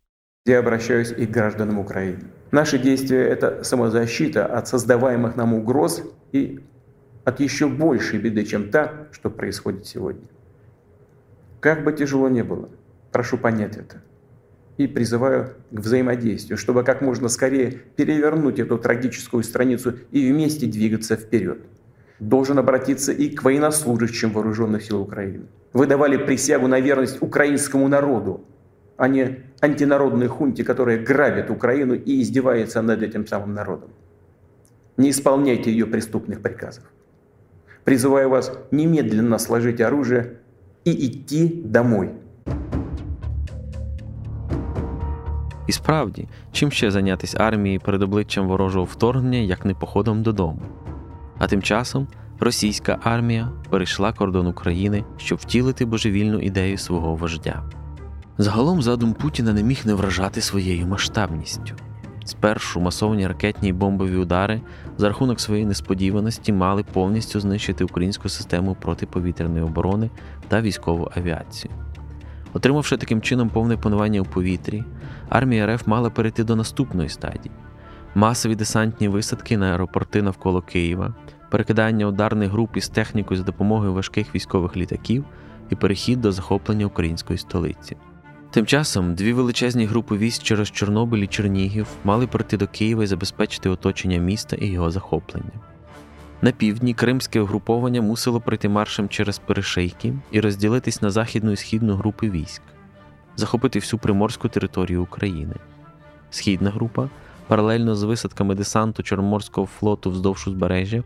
Я 0.46 0.60
обращаюсь 0.60 1.12
и 1.12 1.26
к 1.26 1.32
гражданам 1.32 1.80
Украины. 1.80 2.24
Наши 2.52 2.78
действия– 2.78 3.28
это 3.30 3.64
самозащита 3.64 4.46
от 4.46 4.68
создаваемых 4.68 5.36
нам 5.36 5.54
угроз 5.54 6.04
и 6.32 6.60
от 7.26 7.40
еще 7.42 7.68
большей 7.68 8.20
беды, 8.20 8.46
чем 8.46 8.70
та, 8.72 9.08
что 9.12 9.30
происходит 9.30 9.86
сегодня. 9.86 10.28
Как 11.60 11.84
бы 11.84 11.92
тяжело 11.92 12.30
ни 12.30 12.44
было, 12.44 12.70
прошу 13.12 13.38
понять 13.38 13.76
это. 13.76 14.02
И 14.78 14.88
призываю 14.88 15.56
к 15.72 15.80
взаимодействию, 15.80 16.58
чтобы 16.58 16.84
как 16.84 17.02
можно 17.02 17.28
скорее 17.30 17.72
перевернуть 17.96 18.60
эту 18.60 18.78
трагическую 18.78 19.44
страницу 19.44 19.94
и 20.12 20.32
вместе 20.32 20.68
двигаться 20.68 21.16
вперед. 21.16 21.60
Должен 22.20 22.60
обратиться 22.60 23.12
и 23.12 23.30
к 23.30 23.44
военнослужащим 23.44 24.32
вооруженных 24.32 24.84
сил 24.84 25.02
Украины. 25.02 25.46
Вы 25.75 25.87
давали 25.87 26.17
присягу 26.17 26.67
на 26.67 26.81
верность 26.81 27.23
украинскому 27.23 27.89
народу, 27.89 28.41
а 28.97 29.09
не 29.09 29.39
антинародной 29.61 30.27
хунте, 30.27 30.65
которая 30.65 30.99
грабит 30.99 31.51
Украину 31.51 31.95
и 31.95 32.21
издевается 32.23 32.83
над 32.83 33.03
этим 33.03 33.27
самым 33.27 33.55
народом. 33.55 33.91
Не 34.97 35.11
исполняйте 35.11 35.71
ее 35.71 35.87
преступных 35.87 36.43
приказов. 36.43 36.85
Призываю 37.85 38.29
вас 38.29 38.53
немедленно 38.71 39.39
сложить 39.39 39.81
оружие 39.81 40.33
і 40.85 40.93
йти 40.93 41.53
домой. 41.65 42.11
І 45.67 45.73
справді, 45.73 46.29
чим 46.53 46.71
ще 46.71 46.91
зайнятися 46.91 47.39
армією 47.39 47.81
перед 47.81 48.03
обличчям 48.03 48.49
ворожого 48.49 48.85
вторгнення, 48.85 49.39
як 49.39 49.65
не 49.65 49.75
походом 49.75 50.23
додому. 50.23 50.61
А 51.39 51.47
тим 51.47 51.63
часом 51.63 52.09
російська 52.40 53.00
армія 53.04 53.50
перейшла 53.70 54.14
кордон 54.14 54.48
України, 54.48 55.04
щоб 55.18 55.40
втілити 55.40 55.86
божевільну 55.86 56.40
ідею 56.40 56.78
свого 56.78 57.16
вождя. 57.16 57.64
Загалом 58.38 58.82
задум 58.82 59.14
Путіна 59.14 59.54
не 59.54 59.64
міг 59.64 59.82
не 59.86 59.94
вражати 59.94 60.42
своєю 60.42 60.88
масштабністю. 60.88 61.76
Спершу 62.26 62.80
масовні 62.80 63.28
ракетні 63.28 63.70
й 63.70 63.74
бомбові 63.74 64.16
удари 64.16 64.62
за 64.98 65.08
рахунок 65.08 65.40
своєї 65.40 65.66
несподіваності 65.66 66.54
мали 66.54 66.84
повністю 66.84 67.40
знищити 67.40 67.84
українську 67.84 68.30
систему 68.30 68.78
протиповітряної 68.82 69.64
оборони 69.64 70.10
та 70.48 70.62
військову 70.62 71.12
авіацію. 71.16 71.74
Отримавши 72.54 72.98
таким 72.98 73.22
чином 73.22 73.50
повне 73.50 73.78
панування 73.78 74.22
у 74.22 74.26
повітрі, 74.26 74.84
армія 75.30 75.76
РФ 75.76 75.88
мала 75.88 76.10
перейти 76.10 76.44
до 76.44 76.56
наступної 76.56 77.10
стадії 77.10 77.52
масові 78.16 78.56
десантні 78.56 79.08
висадки 79.08 79.58
на 79.58 79.72
аеропорти 79.72 80.22
навколо 80.22 80.62
Києва, 80.62 81.14
перекидання 81.56 82.06
ударних 82.06 82.52
груп 82.52 82.78
із 82.78 82.90
технікою 82.90 83.38
за 83.38 83.44
допомогою 83.44 83.94
важких 83.94 84.36
військових 84.36 84.78
літаків 84.78 85.26
і 85.70 85.76
перехід 85.76 86.22
до 86.22 86.32
захоплення 86.32 86.86
української 86.86 87.40
столиці. 87.40 87.98
Тим 88.52 88.66
часом 88.66 89.16
дві 89.16 89.34
величезні 89.34 89.86
групи 89.86 90.18
військ 90.18 90.44
через 90.44 90.72
Чорнобиль 90.72 91.20
і 91.20 91.28
Чернігів 91.28 91.88
мали 92.04 92.28
прийти 92.28 92.58
до 92.58 92.68
Києва 92.68 93.04
і 93.04 93.08
забезпечити 93.08 93.70
оточення 93.70 94.18
міста 94.18 94.56
і 94.56 94.68
його 94.68 94.92
захоплення. 94.92 95.52
На 96.42 96.52
півдні 96.52 96.94
кримське 96.94 97.42
угруповання 97.42 98.02
мусило 98.02 98.40
пройти 98.40 98.70
маршем 98.70 99.10
через 99.10 99.40
перешийки 99.40 100.14
і 100.32 100.40
розділитись 100.40 101.02
на 101.02 101.10
західну 101.10 101.52
і 101.52 101.56
східну 101.56 101.96
групи 101.96 102.30
військ, 102.30 102.62
захопити 103.36 103.80
всю 103.80 104.00
приморську 104.00 104.50
територію 104.50 105.04
України. 105.04 105.56
Східна 106.30 106.70
група, 106.70 107.10
паралельно 107.48 107.96
з 107.96 108.04
висадками 108.04 108.56
десанту 108.56 109.04
Чорноморського 109.04 109.68
флоту 109.68 110.12
вздовж 110.12 110.48
узбережжя, 110.48 111.04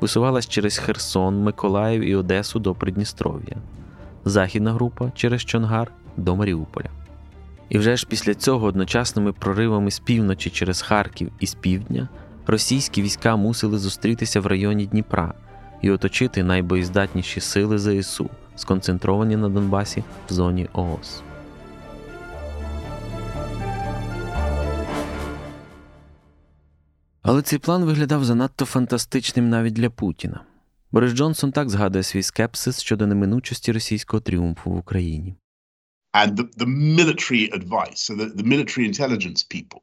висувалась 0.00 0.48
через 0.48 0.78
Херсон, 0.78 1.42
Миколаїв 1.42 2.02
і 2.02 2.14
Одесу 2.14 2.58
до 2.58 2.74
Придністров'я, 2.74 3.56
західна 4.24 4.72
група 4.72 5.12
через 5.14 5.42
Чонгар 5.42 5.92
до 6.16 6.36
Маріуполя. 6.36 6.90
І 7.68 7.78
вже 7.78 7.96
ж 7.96 8.06
після 8.08 8.34
цього 8.34 8.66
одночасними 8.66 9.32
проривами 9.32 9.90
з 9.90 9.98
півночі 9.98 10.50
через 10.50 10.82
Харків 10.82 11.30
і 11.40 11.46
з 11.46 11.54
півдня 11.54 12.08
російські 12.46 13.02
війська 13.02 13.36
мусили 13.36 13.78
зустрітися 13.78 14.40
в 14.40 14.46
районі 14.46 14.86
Дніпра 14.86 15.34
і 15.82 15.90
оточити 15.90 16.42
найбоєздатніші 16.42 17.40
сили 17.40 17.78
ЗСУ, 17.78 18.30
сконцентровані 18.56 19.36
на 19.36 19.48
Донбасі 19.48 20.04
в 20.28 20.32
зоні 20.32 20.68
ООС. 20.72 21.22
Але 27.28 27.42
цей 27.42 27.58
план 27.58 27.84
виглядав 27.84 28.24
занадто 28.24 28.64
фантастичним 28.64 29.48
навіть 29.48 29.72
для 29.72 29.90
Путіна. 29.90 30.44
Борис 30.92 31.12
Джонсон 31.12 31.52
так 31.52 31.70
згадує 31.70 32.02
свій 32.02 32.22
скепсис 32.22 32.80
щодо 32.80 33.06
неминучості 33.06 33.72
російського 33.72 34.20
тріумфу 34.20 34.70
в 34.70 34.76
Україні. 34.76 35.34
And 36.14 36.34
the, 36.34 36.56
the 36.56 36.66
military 36.96 37.50
advice, 37.58 37.98
so 38.06 38.16
the, 38.16 38.36
the 38.36 38.46
military 38.54 38.84
intelligence 38.92 39.40
people 39.56 39.80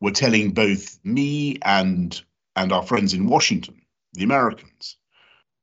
were 0.00 0.14
telling 0.22 0.46
both 0.62 0.84
me 1.16 1.32
and 1.78 2.06
and 2.60 2.68
our 2.76 2.84
friends 2.90 3.10
in 3.18 3.22
Washington, 3.34 3.76
the 4.18 4.24
Americans, 4.30 4.84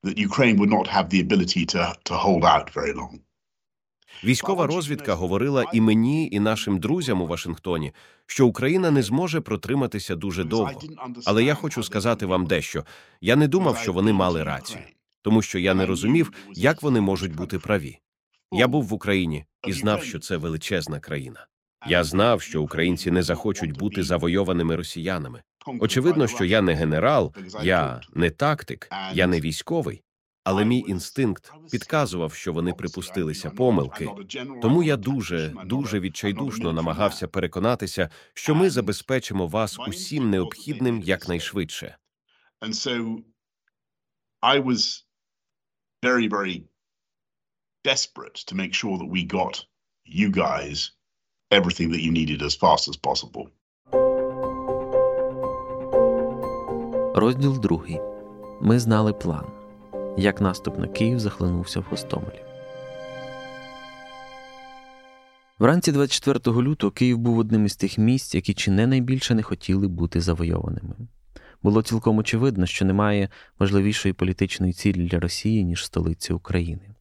that 0.06 0.26
Ukraine 0.30 0.56
would 0.60 0.74
not 0.78 0.88
have 0.96 1.08
the 1.10 1.22
ability 1.28 1.64
to, 1.74 1.82
to 2.10 2.14
hold 2.26 2.44
out 2.54 2.68
very 2.80 2.94
long. 3.02 3.14
Військова 4.24 4.68
розвідка 4.68 5.14
говорила 5.14 5.66
і 5.74 5.82
мені, 5.82 6.30
і 6.32 6.40
нашим 6.40 6.80
друзям 6.80 7.22
у 7.22 7.28
Вашингтоні, 7.28 7.94
що 8.26 8.48
Україна 8.48 8.92
не 8.92 9.04
зможе 9.04 9.42
протриматися 9.42 10.16
дуже 10.16 10.44
довго. 10.44 10.82
Але 11.26 11.44
я 11.44 11.54
хочу 11.54 11.84
сказати 11.84 12.26
вам 12.26 12.46
дещо. 12.46 12.86
Я 13.22 13.36
не 13.36 13.48
думав, 13.48 13.78
що 13.78 13.94
вони 13.94 14.14
мали 14.14 14.44
рацію, 14.44 14.80
тому 15.22 15.42
що 15.42 15.60
я 15.60 15.74
не 15.74 15.86
розумів, 15.86 16.32
як 16.54 16.84
вони 16.84 17.02
можуть 17.02 17.36
бути 17.36 17.60
праві. 17.60 18.00
Я 18.52 18.68
був 18.68 18.84
в 18.84 18.94
Україні 18.94 19.46
і 19.68 19.74
знав, 19.74 20.04
що 20.04 20.20
це 20.20 20.38
величезна 20.38 21.00
країна. 21.00 21.48
Я 21.88 22.04
знав, 22.04 22.42
що 22.42 22.62
українці 22.62 23.12
не 23.12 23.24
захочуть 23.24 23.78
бути 23.78 24.04
завойованими 24.04 24.76
росіянами. 24.76 25.42
Очевидно, 25.80 26.28
що 26.28 26.46
я 26.46 26.62
не 26.62 26.74
генерал, 26.74 27.34
я 27.64 28.02
не 28.14 28.30
тактик, 28.30 28.90
я 29.14 29.28
не 29.28 29.40
військовий. 29.40 30.04
Але 30.50 30.66
мій 30.66 30.86
інстинкт 30.88 31.52
підказував, 31.72 32.34
що 32.34 32.54
вони 32.54 32.74
припустилися 32.74 33.50
помилки. 33.50 34.10
Тому 34.62 34.84
я 34.84 34.98
дуже, 34.98 35.54
дуже 35.66 36.00
відчайдушно 36.00 36.74
намагався 36.74 37.28
переконатися, 37.28 38.10
що 38.34 38.56
ми 38.56 38.70
забезпечимо 38.70 39.48
вас 39.48 39.80
усім 39.88 40.30
необхідним 40.30 41.02
якнайшвидше. 41.02 41.98
And 42.62 42.74
so 42.74 43.18
I 44.42 44.60
was 44.70 45.04
very, 46.04 46.28
very 46.38 46.64
desperate 47.84 48.38
to 48.48 48.56
make 48.56 48.74
sure 48.82 48.96
that 49.02 49.10
we 49.16 49.24
got 49.40 49.56
you 50.20 50.30
guys 50.46 50.78
everything 51.60 51.90
that 51.94 52.02
you 52.06 52.12
needed 52.20 52.42
as 52.42 52.56
fast 52.64 52.84
as 52.92 52.98
possible. 53.08 53.46
Розділ 57.16 57.60
другий. 57.60 58.00
Ми 58.62 58.80
знали 58.80 59.14
план. 59.14 59.57
Як 60.20 60.42
наступ 60.42 60.80
на 60.80 60.88
Київ 60.88 61.20
захлинувся 61.20 61.80
в 61.80 61.84
Гостомелі. 61.90 62.42
Вранці 65.60 65.92
24 65.92 66.62
лютого 66.62 66.92
Київ 66.92 67.18
був 67.18 67.38
одним 67.38 67.66
із 67.66 67.76
тих 67.76 67.98
місць, 67.98 68.36
які 68.36 68.54
чи 68.54 68.72
не 68.72 68.88
найбільше 68.88 69.36
не 69.36 69.44
хотіли 69.44 69.88
бути 69.88 70.22
завойованими. 70.22 70.96
Було 71.64 71.82
цілком 71.82 72.18
очевидно, 72.18 72.66
що 72.66 72.86
немає 72.86 73.30
важливішої 73.60 74.14
політичної 74.14 74.74
цілі 74.74 75.08
для 75.08 75.20
Росії, 75.20 75.64
ніж 75.64 75.86
столиця 75.86 76.34
України. 76.34 76.96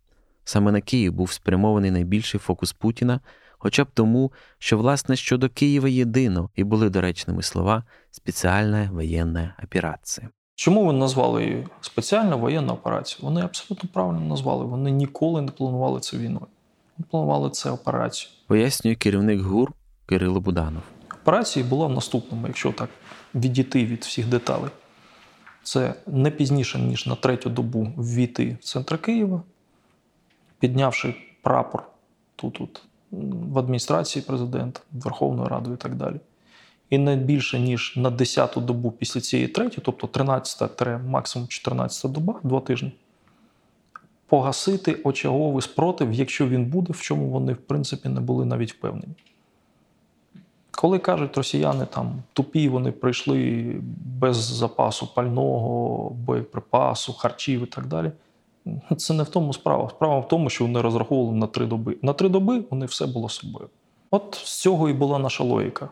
Саме 0.44 0.72
на 0.72 0.80
Київ 0.80 1.12
був 1.12 1.32
спрямований 1.32 1.90
найбільший 1.90 2.40
фокус 2.40 2.72
Путіна, 2.72 3.20
хоча 3.58 3.84
б 3.84 3.88
тому, 3.94 4.32
що, 4.58 4.78
власне, 4.78 5.16
щодо 5.16 5.48
Києва 5.48 5.88
єдино 5.88 6.50
і 6.56 6.64
були 6.64 6.90
доречними 6.90 7.42
слова 7.42 7.84
спеціальна 8.10 8.90
воєнна 8.92 9.54
операція. 9.64 10.28
Чому 10.56 10.84
вони 10.84 10.98
назвали 10.98 11.44
її 11.44 11.66
спеціальна 11.80 12.36
воєнна 12.36 12.72
операція? 12.72 13.18
Вони 13.22 13.40
абсолютно 13.40 13.88
правильно 13.92 14.20
назвали. 14.20 14.64
Вони 14.64 14.90
ніколи 14.90 15.42
не 15.42 15.50
планували 15.50 16.00
це 16.00 16.16
війною. 16.16 16.46
Вони 16.98 17.08
планували 17.10 17.50
це 17.50 17.70
операцію. 17.70 18.30
Пояснює 18.46 18.94
керівник 18.94 19.40
ГУР 19.40 19.72
Кирило 20.06 20.40
Буданов. 20.40 20.82
Операції 21.22 21.64
була 21.64 21.86
в 21.86 21.92
наступному, 21.92 22.46
якщо 22.46 22.72
так 22.72 22.90
відійти 23.34 23.86
від 23.86 24.04
всіх 24.04 24.26
деталей. 24.26 24.70
Це 25.62 25.94
не 26.06 26.30
пізніше, 26.30 26.78
ніж 26.78 27.06
на 27.06 27.14
третю 27.14 27.50
добу 27.50 27.92
ввійти 27.96 28.56
в 28.60 28.64
центр 28.64 28.98
Києва, 28.98 29.42
піднявши 30.58 31.14
прапор 31.42 31.82
тут, 32.36 32.54
тут 32.54 32.82
в 33.50 33.58
адміністрації 33.58 34.22
президента, 34.22 34.80
Верховною 34.92 35.48
Радою 35.48 35.76
і 35.76 35.78
так 35.78 35.94
далі. 35.94 36.16
І 36.90 36.98
не 36.98 37.16
більше, 37.16 37.60
ніж 37.60 37.92
на 37.96 38.10
10-ту 38.10 38.60
добу 38.60 38.90
після 38.90 39.20
цієї 39.20 39.48
третьої, 39.48 39.82
тобто 39.84 40.06
13 40.06 40.86
максимум 41.06 41.48
14 41.48 42.12
доба, 42.12 42.40
два 42.42 42.60
тижні, 42.60 42.92
погасити 44.26 45.00
очаговий 45.04 45.62
спротив, 45.62 46.12
якщо 46.12 46.48
він 46.48 46.64
буде, 46.64 46.92
в 46.92 47.00
чому 47.00 47.30
вони, 47.30 47.52
в 47.52 47.56
принципі, 47.56 48.08
не 48.08 48.20
були 48.20 48.44
навіть 48.44 48.72
впевнені. 48.72 49.14
Коли 50.70 50.98
кажуть 50.98 51.36
росіяни 51.36 51.86
там 51.86 52.22
тупі, 52.32 52.68
вони 52.68 52.92
прийшли 52.92 53.64
без 54.20 54.36
запасу 54.36 55.14
пального, 55.14 56.10
боєприпасу, 56.10 57.12
харчів 57.12 57.62
і 57.62 57.66
так 57.66 57.86
далі. 57.86 58.12
Це 58.96 59.14
не 59.14 59.22
в 59.22 59.28
тому 59.28 59.52
справа. 59.52 59.90
Справа 59.90 60.18
в 60.18 60.28
тому, 60.28 60.50
що 60.50 60.64
вони 60.64 60.80
розраховували 60.80 61.36
на 61.36 61.46
три 61.46 61.66
доби. 61.66 61.96
На 62.02 62.12
три 62.12 62.28
доби 62.28 62.64
вони 62.70 62.86
все 62.86 63.06
було 63.06 63.28
собою. 63.28 63.68
От 64.10 64.40
з 64.44 64.60
цього 64.60 64.88
і 64.88 64.92
була 64.92 65.18
наша 65.18 65.44
логіка. 65.44 65.88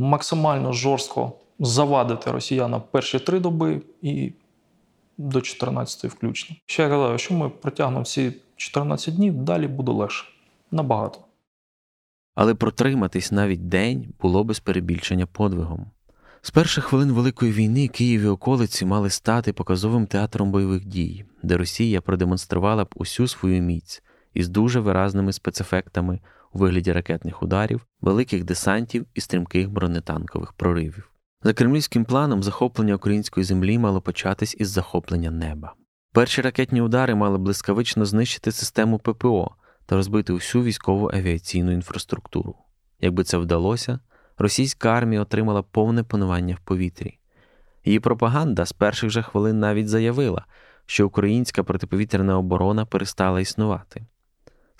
Максимально 0.00 0.72
жорстко 0.72 1.32
завадити 1.58 2.30
росіянам 2.30 2.82
перші 2.90 3.18
три 3.18 3.40
доби 3.40 3.82
і 4.02 4.32
до 5.18 5.38
14-ї 5.38 6.08
включно. 6.08 6.56
Ще 6.66 6.82
я 6.82 6.88
казав, 6.88 7.20
що 7.20 7.34
ми 7.34 7.48
протягнемо 7.48 8.04
ці 8.04 8.32
14 8.56 9.16
днів, 9.16 9.34
далі 9.34 9.68
буде 9.68 9.92
легше. 9.92 10.24
Набагато. 10.70 11.18
Але 12.34 12.54
протриматись 12.54 13.32
навіть 13.32 13.68
день 13.68 14.14
було 14.20 14.44
без 14.44 14.60
перебільшення 14.60 15.26
подвигом. 15.26 15.86
З 16.42 16.50
перших 16.50 16.84
хвилин 16.84 17.12
Великої 17.12 17.52
війни 17.52 17.88
Київ 17.88 18.20
і 18.20 18.26
околиці 18.26 18.84
мали 18.84 19.10
стати 19.10 19.52
показовим 19.52 20.06
театром 20.06 20.50
бойових 20.50 20.84
дій, 20.84 21.24
де 21.42 21.56
Росія 21.56 22.00
продемонструвала 22.00 22.84
б 22.84 22.88
усю 22.94 23.28
свою 23.28 23.62
міць 23.62 24.02
із 24.34 24.48
дуже 24.48 24.80
виразними 24.80 25.32
спецефектами 25.32 26.20
у 26.52 26.58
вигляді 26.58 26.92
ракетних 26.92 27.42
ударів, 27.42 27.86
великих 28.00 28.44
десантів 28.44 29.06
і 29.14 29.20
стрімких 29.20 29.70
бронетанкових 29.70 30.52
проривів. 30.52 31.10
За 31.42 31.52
кремлівським 31.52 32.04
планом 32.04 32.42
захоплення 32.42 32.94
української 32.94 33.44
землі 33.44 33.78
мало 33.78 34.00
початись 34.00 34.56
із 34.58 34.68
захоплення 34.68 35.30
неба. 35.30 35.74
Перші 36.12 36.42
ракетні 36.42 36.82
удари 36.82 37.14
мали 37.14 37.38
блискавично 37.38 38.04
знищити 38.04 38.52
систему 38.52 38.98
ППО 38.98 39.54
та 39.86 39.96
розбити 39.96 40.32
усю 40.32 40.62
військову 40.62 41.10
авіаційну 41.14 41.72
інфраструктуру. 41.72 42.54
Якби 43.00 43.24
це 43.24 43.38
вдалося, 43.38 43.98
російська 44.38 44.88
армія 44.88 45.20
отримала 45.20 45.62
повне 45.62 46.02
панування 46.02 46.54
в 46.54 46.60
повітрі. 46.64 47.18
Її 47.84 48.00
пропаганда 48.00 48.66
з 48.66 48.72
перших 48.72 49.10
же 49.10 49.22
хвилин 49.22 49.60
навіть 49.60 49.88
заявила, 49.88 50.44
що 50.86 51.06
українська 51.06 51.62
протиповітряна 51.62 52.38
оборона 52.38 52.86
перестала 52.86 53.40
існувати. 53.40 54.06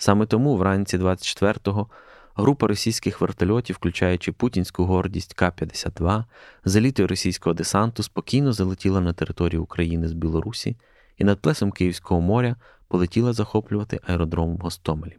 Саме 0.01 0.25
тому 0.25 0.57
вранці 0.57 0.97
24-го 0.97 1.87
група 2.35 2.67
російських 2.67 3.21
вертольотів, 3.21 3.75
включаючи 3.75 4.31
путінську 4.31 4.85
гордість 4.85 5.33
К-52, 5.33 6.23
з 6.65 6.75
елітою 6.75 7.07
російського 7.07 7.53
десанту 7.53 8.03
спокійно 8.03 8.53
залетіла 8.53 9.01
на 9.01 9.13
територію 9.13 9.63
України 9.63 10.07
з 10.07 10.13
Білорусі 10.13 10.77
і 11.17 11.23
над 11.23 11.39
плесом 11.39 11.71
Київського 11.71 12.21
моря 12.21 12.55
полетіла 12.87 13.33
захоплювати 13.33 13.99
аеродром 14.07 14.55
в 14.55 14.59
Гостомелі. 14.59 15.17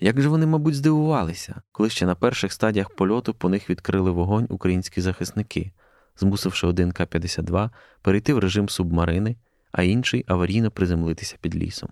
Як 0.00 0.20
же 0.20 0.28
вони, 0.28 0.46
мабуть, 0.46 0.74
здивувалися, 0.74 1.62
коли 1.72 1.90
ще 1.90 2.06
на 2.06 2.14
перших 2.14 2.52
стадіях 2.52 2.90
польоту 2.90 3.34
по 3.34 3.48
них 3.48 3.70
відкрили 3.70 4.10
вогонь 4.10 4.46
українські 4.50 5.00
захисники, 5.00 5.72
змусивши 6.16 6.66
один 6.66 6.92
К-52 6.92 7.70
перейти 8.02 8.34
в 8.34 8.38
режим 8.38 8.68
субмарини, 8.68 9.36
а 9.72 9.82
інший 9.82 10.24
аварійно 10.26 10.70
приземлитися 10.70 11.36
під 11.40 11.56
лісом. 11.56 11.88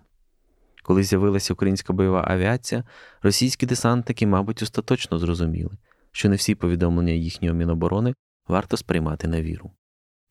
Коли 0.83 1.03
з'явилася 1.03 1.53
українська 1.53 1.93
бойова 1.93 2.25
авіація, 2.27 2.83
російські 3.21 3.65
десантники, 3.65 4.27
мабуть, 4.27 4.63
остаточно 4.63 5.19
зрозуміли, 5.19 5.71
що 6.11 6.29
не 6.29 6.35
всі 6.35 6.55
повідомлення 6.55 7.13
їхньої 7.13 7.53
міноборони 7.53 8.13
варто 8.47 8.77
сприймати 8.77 9.27
на 9.27 9.41
віру. 9.41 9.71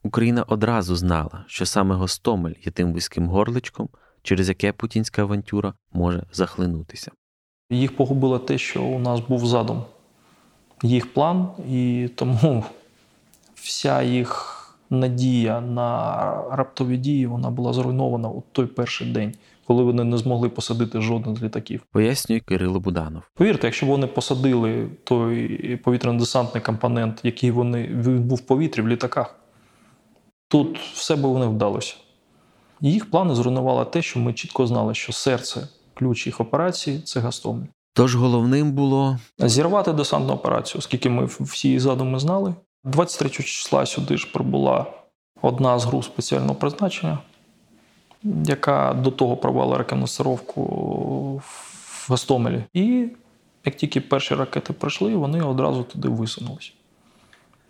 Україна 0.02 0.42
одразу 0.42 0.96
знала, 0.96 1.44
що 1.46 1.66
саме 1.66 1.94
Гостомель 1.94 2.54
є 2.64 2.72
тим 2.72 2.92
вузьким 2.92 3.28
горличком, 3.28 3.88
через 4.22 4.48
яке 4.48 4.72
путінська 4.72 5.22
авантюра 5.22 5.74
може 5.92 6.26
захлинутися. 6.32 7.10
Їх 7.70 7.96
погубило 7.96 8.38
те, 8.38 8.58
що 8.58 8.82
у 8.82 8.98
нас 8.98 9.20
був 9.20 9.46
задум, 9.46 9.84
їх 10.82 11.14
план, 11.14 11.48
і 11.68 12.10
тому 12.14 12.64
вся 13.54 14.02
їх 14.02 14.58
надія 14.90 15.60
на 15.60 16.20
раптові 16.50 16.96
дії 16.96 17.26
вона 17.26 17.50
була 17.50 17.72
зруйнована 17.72 18.28
у 18.28 18.42
той 18.52 18.66
перший 18.66 19.12
день, 19.12 19.34
коли 19.66 19.82
вони 19.82 20.04
не 20.04 20.18
змогли 20.18 20.48
посадити 20.48 21.00
жоден 21.00 21.36
з 21.36 21.42
літаків. 21.42 21.82
Пояснює 21.92 22.40
Кирило 22.40 22.80
Буданов. 22.80 23.22
Повірте, 23.34 23.66
якщо 23.66 23.86
б 23.86 23.88
вони 23.88 24.06
посадили 24.06 24.88
той 25.04 25.76
повітряно-десантний 25.76 26.60
компонент, 26.66 27.20
який 27.22 27.50
вони 27.50 27.82
він 27.82 28.22
був 28.22 28.38
в 28.38 28.40
повітрі 28.40 28.82
в 28.82 28.88
літаках, 28.88 29.34
тут 30.48 30.78
все 30.78 31.16
би 31.16 31.28
не 31.28 31.46
вдалося. 31.46 31.94
Їх 32.80 33.10
плани 33.10 33.34
зруйнувало 33.34 33.84
те, 33.84 34.02
що 34.02 34.20
ми 34.20 34.32
чітко 34.32 34.66
знали, 34.66 34.94
що 34.94 35.12
серце 35.12 35.68
ключ 35.94 36.26
їх 36.26 36.40
операції 36.40 37.00
це 37.00 37.20
Гастомель. 37.20 37.66
Тож 37.94 38.16
головним 38.16 38.72
було 38.72 39.18
Зірвати 39.38 39.92
десантну 39.92 40.32
операцію, 40.32 40.78
оскільки 40.78 41.10
ми 41.10 41.28
всі 41.40 41.68
її 41.68 41.80
задуми 41.80 42.18
знали. 42.18 42.54
23 42.84 43.30
числа 43.30 43.86
сюди 43.86 44.16
ж 44.16 44.32
прибула 44.32 44.86
одна 45.42 45.78
з 45.78 45.84
груп 45.84 46.04
спеціального 46.04 46.54
призначення, 46.54 47.18
яка 48.24 48.94
до 48.94 49.10
того 49.10 49.36
провела 49.36 49.78
рекогносцировку 49.78 50.62
в 51.44 52.06
Гастомелі. 52.08 52.64
І 52.74 53.08
як 53.64 53.74
тільки 53.74 54.00
перші 54.00 54.34
ракети 54.34 54.72
прийшли, 54.72 55.16
вони 55.16 55.42
одразу 55.42 55.82
туди 55.82 56.08
висунулися. 56.08 56.72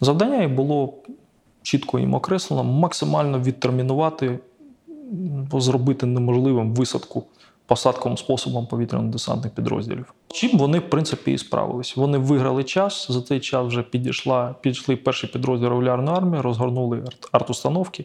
Завдання 0.00 0.42
їх 0.42 0.50
було 0.50 0.94
чітко 1.62 1.98
їм 1.98 2.14
окреслено, 2.14 2.64
максимально 2.64 3.40
відтермінувати, 3.40 4.38
зробити 5.52 6.06
неможливим 6.06 6.74
висадку 6.74 7.24
посадковим 7.66 8.18
способом 8.18 8.66
повітряно-десантних 8.66 9.50
підрозділів. 9.50 10.14
Чим 10.28 10.58
вони, 10.58 10.78
в 10.78 10.90
принципі, 10.90 11.32
і 11.32 11.38
справились. 11.38 11.96
Вони 11.96 12.18
виграли 12.18 12.64
час. 12.64 13.06
За 13.10 13.22
цей 13.22 13.40
час 13.40 13.66
вже 13.66 13.82
підійшла, 13.82 14.54
підійшли 14.60 14.96
перші 14.96 15.26
підрозділи 15.26 15.70
регулярної 15.70 16.16
армії, 16.16 16.42
розгорнули 16.42 17.04
арт-установки, 17.32 18.04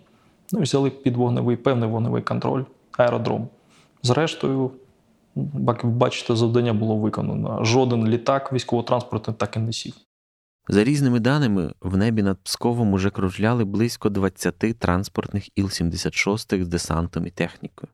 ну 0.51 0.61
взяли 0.61 0.89
під 0.89 1.17
вогневий 1.17 1.57
певний 1.57 1.89
вогневий 1.89 2.21
контроль, 2.21 2.63
аеродром. 2.97 3.47
Зрештою, 4.03 4.71
як 5.67 5.83
ви 5.83 5.89
бачите, 5.89 6.35
завдання 6.35 6.73
було 6.73 6.95
виконано. 6.95 7.63
Жоден 7.63 8.07
літак 8.07 8.53
військово-транспортний 8.53 9.35
так 9.39 9.55
і 9.55 9.59
не 9.59 9.73
сів. 9.73 9.93
За 10.69 10.83
різними 10.83 11.19
даними, 11.19 11.73
в 11.81 11.97
небі 11.97 12.23
над 12.23 12.37
Псковом 12.43 12.93
уже 12.93 13.09
кружляли 13.09 13.65
близько 13.65 14.09
20 14.09 14.79
транспортних 14.79 15.57
Іл-76 15.57 16.63
з 16.63 16.67
десантом 16.67 17.27
і 17.27 17.31
технікою. 17.31 17.89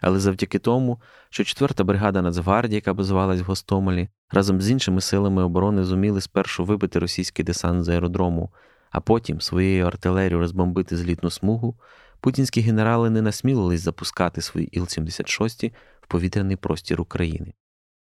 Але 0.00 0.20
завдяки 0.20 0.58
тому, 0.58 1.00
що 1.30 1.42
4-та 1.42 1.84
бригада 1.84 2.22
Нацгвардії, 2.22 2.74
яка 2.74 2.94
базувалась 2.94 3.40
в 3.40 3.44
Гостомелі, 3.44 4.08
разом 4.30 4.60
з 4.60 4.70
іншими 4.70 5.00
силами 5.00 5.42
оборони 5.42 5.84
зуміли 5.84 6.20
спершу 6.20 6.64
вибити 6.64 6.98
російський 6.98 7.44
десант 7.44 7.84
з 7.84 7.88
аеродрому, 7.88 8.50
а 8.90 9.00
потім 9.00 9.40
своєю 9.40 9.86
артилерією 9.86 10.38
розбомбити 10.38 10.96
злітну 10.96 11.30
смугу, 11.30 11.74
путінські 12.20 12.60
генерали 12.60 13.10
не 13.10 13.22
насмілились 13.22 13.80
запускати 13.80 14.40
свої 14.40 14.68
Іл-76 14.68 15.72
в 16.00 16.06
повітряний 16.06 16.56
простір 16.56 17.00
України. 17.00 17.52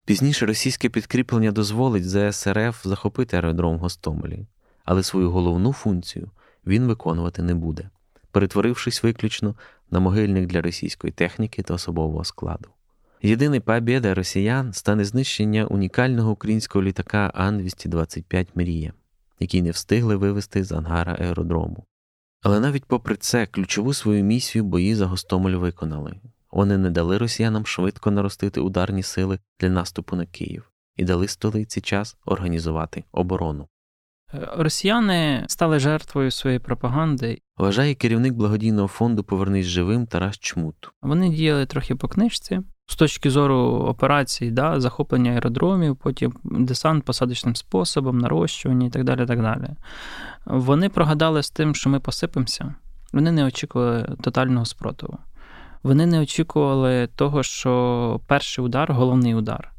Пізніше 0.06 0.45
російське 0.45 0.89
підкріплення 0.89 1.52
дозволить 1.52 2.10
ЗСРФ 2.10 2.86
захопити 2.88 3.38
аеродром 3.38 3.76
в 3.76 3.80
Гостомелі, 3.80 4.48
але 4.84 5.04
свою 5.04 5.32
головну 5.32 5.74
функцію 5.74 6.32
він 6.67 6.88
виконувати 6.88 7.43
не 7.43 7.56
буде, 7.56 7.89
перетворившись 8.32 9.04
виключно 9.04 9.56
на 9.91 10.00
могильник 10.00 10.45
для 10.48 10.62
російської 10.62 11.13
техніки 11.13 11.63
та 11.63 11.74
особового 11.74 12.24
складу. 12.24 12.69
Єдиний 13.21 13.60
побєда 13.60 14.13
росіян 14.13 14.74
стане 14.74 15.06
знищення 15.06 15.65
унікального 15.65 16.32
українського 16.32 16.84
літака 16.84 17.32
Ан-225 17.36 18.48
Мрія, 18.56 18.93
який 19.39 19.62
не 19.62 19.71
встигли 19.71 20.15
вивести 20.15 20.63
з 20.63 20.71
ангара 20.71 21.13
аеродрому. 21.19 21.86
Але 22.41 22.60
навіть 22.60 22.86
попри 22.86 23.15
це 23.15 23.45
ключову 23.45 23.93
свою 23.93 24.24
місію 24.24 24.63
бої 24.63 24.95
за 24.95 25.06
Гостомель 25.06 25.56
виконали. 25.56 26.19
Вони 26.52 26.78
не 26.78 26.89
дали 26.89 27.17
росіянам 27.17 27.65
швидко 27.65 28.12
наростити 28.12 28.62
ударні 28.62 29.04
сили 29.04 29.39
для 29.60 29.69
наступу 29.69 30.15
на 30.15 30.26
Київ 30.26 30.71
і 30.95 31.04
дали 31.04 31.28
столиці 31.28 31.82
час 31.82 32.17
організувати 32.26 33.04
оборону. 33.12 33.67
Росіяни 34.34 35.45
стали 35.48 35.80
жертвою 35.80 36.32
своєї 36.32 36.60
пропаганди. 36.60 37.41
Вважає 37.58 37.95
керівник 37.95 38.34
благодійного 38.34 38.88
фонду 38.88 39.24
Повернись 39.24 39.65
живим 39.65 40.08
Тарас 40.08 40.38
Чмут. 40.38 40.76
Вони 41.02 41.30
діяли 41.30 41.65
трохи 41.65 41.95
по 41.95 42.08
книжці. 42.08 42.62
З 42.88 42.95
точки 42.95 43.30
зору 43.30 43.58
операцій, 43.88 44.52
да, 44.52 44.80
захоплення 44.80 45.32
аеродромів, 45.32 45.95
потім 45.95 46.34
десант 46.43 47.04
посадочним 47.04 47.56
способом, 47.56 48.17
нарощування 48.17 48.88
і 48.88 48.89
так 48.89 49.04
далі. 49.04 49.26
так 49.26 49.41
далі. 49.41 49.69
Вони 50.45 50.89
прогадали 50.89 51.43
з 51.43 51.50
тим, 51.50 51.76
що 51.76 51.89
ми 51.89 52.00
посипемося. 52.00 52.76
Вони 53.13 53.32
не 53.32 53.45
очікували 53.45 54.15
тотального 54.21 54.65
спротиву. 54.65 55.17
Вони 55.84 56.06
не 56.06 56.19
очікували 56.19 57.08
того, 57.08 57.43
що 57.43 58.21
перший 58.28 58.65
удар, 58.65 58.93
головний 58.93 59.36
удар, 59.36 59.71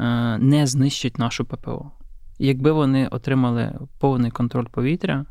е, 0.00 0.38
не 0.38 0.66
знищить 0.66 1.18
нашу 1.18 1.44
ППО. 1.44 1.90
Якби 2.38 2.72
вони 2.72 3.08
отримали 3.08 3.78
повний 3.98 4.30
контроль 4.30 4.66
повітря, 4.66 5.24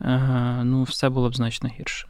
е, 0.00 0.60
ну 0.64 0.82
все 0.82 1.08
було 1.08 1.30
б 1.30 1.36
значно 1.36 1.70
гірше. 1.78 2.08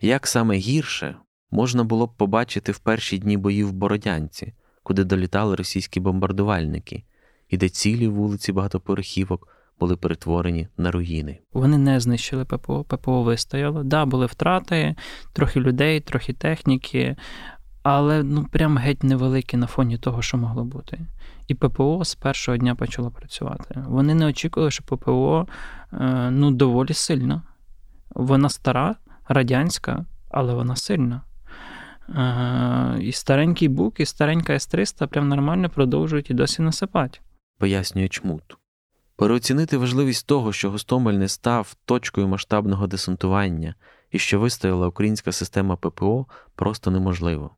Як 0.00 0.26
саме 0.26 0.56
гірше 0.56 1.16
можна 1.50 1.84
було 1.84 2.06
б 2.06 2.16
побачити 2.16 2.72
в 2.72 2.78
перші 2.78 3.18
дні 3.18 3.36
боїв 3.36 3.68
в 3.68 3.72
Бородянці, 3.72 4.52
куди 4.82 5.04
долітали 5.04 5.56
російські 5.56 6.00
бомбардувальники, 6.00 7.04
і 7.48 7.56
де 7.56 7.68
цілі 7.68 8.08
вулиці 8.08 8.52
багатоповерхівок 8.52 9.48
були 9.80 9.96
перетворені 9.96 10.68
на 10.76 10.90
руїни. 10.90 11.38
Вони 11.52 11.78
не 11.78 12.00
знищили 12.00 12.44
ППО, 12.44 12.84
ППО 12.84 13.22
вистояло. 13.22 13.84
Да, 13.84 14.04
були 14.04 14.26
втрати, 14.26 14.96
трохи 15.32 15.60
людей, 15.60 16.00
трохи 16.00 16.32
техніки, 16.32 17.16
але 17.82 18.22
ну 18.22 18.44
прям 18.44 18.78
геть 18.78 19.02
невеликі 19.02 19.56
на 19.56 19.66
фоні 19.66 19.98
того, 19.98 20.22
що 20.22 20.36
могло 20.36 20.64
бути. 20.64 21.00
І 21.48 21.54
ППО 21.54 22.04
з 22.04 22.14
першого 22.14 22.56
дня 22.56 22.74
почало 22.74 23.10
працювати. 23.10 23.84
Вони 23.86 24.14
не 24.14 24.26
очікували, 24.26 24.70
що 24.70 24.84
ППО 24.84 25.46
е, 25.92 26.30
ну, 26.30 26.50
доволі 26.50 26.94
сильна. 26.94 27.42
Вона 28.10 28.48
стара, 28.48 28.96
радянська, 29.28 30.04
але 30.30 30.54
вона 30.54 30.76
сильна. 30.76 31.22
І 33.00 33.12
старенький 33.12 33.68
бук, 33.68 34.00
і 34.00 34.06
старенька 34.06 34.52
С-300 34.52 35.06
прям 35.06 35.28
нормально 35.28 35.70
продовжують 35.70 36.30
і 36.30 36.34
досі 36.34 36.62
насипати. 36.62 37.18
Пояснює 37.58 38.08
чмут. 38.08 38.56
Переоцінити 39.16 39.76
важливість 39.76 40.26
того, 40.26 40.52
що 40.52 40.70
Гостомель 40.70 41.14
не 41.14 41.28
став 41.28 41.76
точкою 41.84 42.28
масштабного 42.28 42.86
десантування 42.86 43.74
і 44.10 44.18
що 44.18 44.40
вистояла 44.40 44.88
українська 44.88 45.32
система 45.32 45.76
ППО, 45.76 46.26
просто 46.54 46.90
неможливо. 46.90 47.50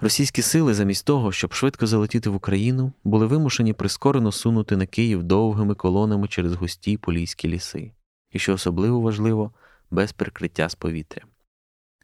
Російські 0.00 0.42
сили, 0.42 0.74
замість 0.74 1.06
того, 1.06 1.32
щоб 1.32 1.52
швидко 1.52 1.86
залетіти 1.86 2.30
в 2.30 2.34
Україну, 2.34 2.92
були 3.04 3.26
вимушені 3.26 3.72
прискорено 3.72 4.32
сунути 4.32 4.76
на 4.76 4.86
Київ 4.86 5.22
довгими 5.22 5.74
колонами 5.74 6.28
через 6.28 6.54
густі 6.54 6.96
поліські 6.96 7.48
ліси, 7.48 7.92
і, 8.32 8.38
що 8.38 8.54
особливо 8.54 9.00
важливо, 9.00 9.52
без 9.90 10.12
прикриття 10.12 10.68
з 10.68 10.74
повітря. 10.74 11.22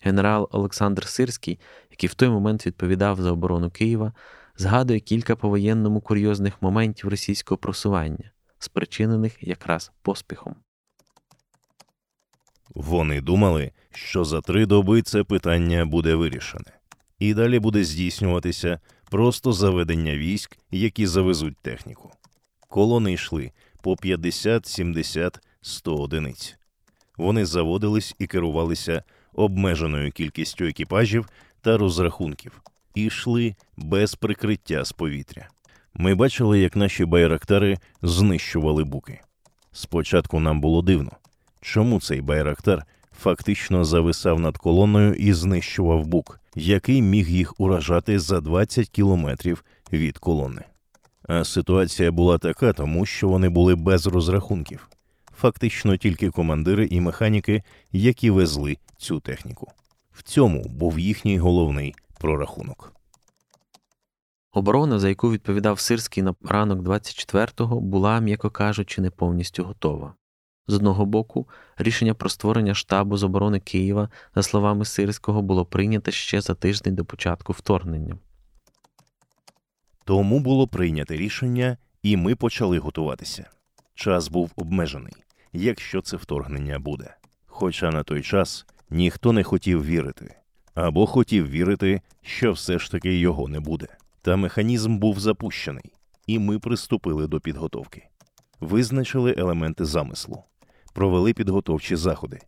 Генерал 0.01 0.49
Олександр 0.53 1.07
Сирський, 1.07 1.59
який 1.91 2.09
в 2.09 2.15
той 2.15 2.29
момент 2.29 2.67
відповідав 2.67 3.21
за 3.23 3.33
оборону 3.33 3.71
Києва, 3.71 4.13
згадує 4.57 5.01
кілька 5.01 5.37
повоєнному 5.37 6.01
курйозних 6.01 6.63
моментів 6.63 7.11
російського 7.11 7.59
просування, 7.59 8.31
спричинених 8.59 9.43
якраз 9.43 9.93
поспіхом. 10.03 10.55
Вони 12.75 13.21
думали, 13.21 13.73
що 13.91 14.25
за 14.25 14.41
три 14.41 14.67
доби 14.67 15.03
це 15.03 15.25
питання 15.25 15.85
буде 15.85 16.15
вирішене 16.15 16.79
і 17.19 17.35
далі 17.35 17.59
буде 17.59 17.85
здійснюватися 17.85 18.81
просто 19.11 19.53
заведення 19.53 20.17
військ, 20.17 20.59
які 20.71 21.07
завезуть 21.07 21.57
техніку. 21.63 22.11
Колони 22.69 23.13
йшли 23.13 23.53
по 23.83 23.97
50, 23.97 24.67
70, 24.67 25.41
100 25.61 25.97
одиниць. 25.97 26.57
Вони 27.17 27.47
заводились 27.47 28.15
і 28.19 28.27
керувалися 28.27 29.03
обмеженою 29.39 30.13
кількістю 30.13 30.65
екіпажів 30.65 31.29
та 31.61 31.77
розрахунків 31.77 32.63
і 32.95 33.05
йшли 33.05 33.55
без 33.77 34.15
прикриття 34.15 34.85
з 34.85 34.93
повітря. 34.93 35.49
Ми 35.95 36.15
бачили, 36.15 36.61
як 36.61 36.77
наші 36.77 37.05
байрактари 37.05 37.79
знищували 38.03 38.85
буки. 38.85 39.21
Спочатку 39.73 40.41
нам 40.41 40.61
було 40.61 40.83
дивно, 40.83 41.11
чому 41.61 42.01
цей 42.01 42.21
байрактар 42.21 42.85
фактично 43.19 43.85
зависав 43.85 44.41
над 44.41 44.59
колоною 44.59 45.15
і 45.15 45.33
знищував 45.33 46.07
бук, 46.07 46.41
який 46.55 47.03
міг 47.03 47.29
їх 47.29 47.61
уражати 47.61 48.19
за 48.19 48.41
20 48.41 48.89
кілометрів 48.89 49.65
від 49.93 50.19
колони. 50.19 50.63
А 51.29 51.45
ситуація 51.45 52.11
була 52.11 52.39
така, 52.39 52.73
тому 52.73 53.07
що 53.07 53.29
вони 53.29 53.49
були 53.49 53.75
без 53.75 54.07
розрахунків, 54.07 54.89
фактично 55.37 55.97
тільки 55.97 56.31
командири 56.31 56.87
і 56.91 57.01
механіки, 57.01 57.63
які 57.93 58.31
везли 58.31 58.77
цю 58.99 59.21
техніку. 59.21 59.73
В 60.13 60.23
цьому 60.23 60.63
був 60.63 60.99
їхній 60.99 61.39
головний 61.39 61.95
прорахунок. 62.19 62.93
Оборона, 64.53 64.99
за 64.99 65.09
яку 65.09 65.31
відповідав 65.31 65.81
Сирський 65.81 66.23
на 66.23 66.35
ранок 66.43 66.79
24-го, 66.81 67.81
була, 67.81 68.21
м'яко 68.21 68.51
кажучи, 68.51 69.01
не 69.01 69.11
повністю 69.11 69.65
готова. 69.65 70.15
З 70.67 70.75
одного 70.75 71.07
боку, 71.07 71.49
рішення 71.77 72.15
про 72.15 72.29
створення 72.29 72.75
штабу 72.75 73.17
з 73.17 73.25
оборони 73.25 73.61
Києва, 73.61 74.09
за 74.35 74.43
словами 74.43 74.85
Сирського, 74.85 75.43
було 75.43 75.65
прийнято 75.65 76.11
ще 76.11 76.41
за 76.41 76.55
тиждень 76.55 76.95
до 76.95 77.05
початку 77.05 77.53
вторгнення. 77.53 78.19
Тому 80.05 80.41
було 80.41 80.69
прийнято 80.69 81.15
рішення, 81.15 81.77
і 82.03 82.17
ми 82.17 82.35
почали 82.35 82.79
готуватися. 82.79 83.51
Час 83.95 84.29
був 84.29 84.51
обмежений, 84.57 85.13
якщо 85.53 86.03
це 86.03 86.17
вторгнення 86.17 86.79
буде. 86.79 87.15
Хоча 87.47 87.91
на 87.91 88.03
той 88.03 88.23
час 88.23 88.67
Ніхто 88.91 89.33
не 89.33 89.45
хотів 89.45 89.85
вірити, 89.85 90.35
або 90.75 91.07
хотів 91.07 91.51
вірити, 91.51 92.01
що 92.23 92.53
все 92.53 92.79
ж 92.79 92.91
таки 92.91 93.19
його 93.19 93.49
не 93.49 93.61
буде. 93.61 93.87
Та 94.23 94.37
механізм 94.37 94.99
був 94.99 95.21
запущений, 95.21 95.93
і 96.27 96.39
ми 96.39 96.59
приступили 96.59 97.27
до 97.27 97.41
підготовки. 97.41 98.09
Визначили 98.61 99.35
елементи 99.39 99.85
замислу, 99.85 100.43
провели 100.95 101.33
підготовчі 101.33 101.97
заходи, 101.97 102.39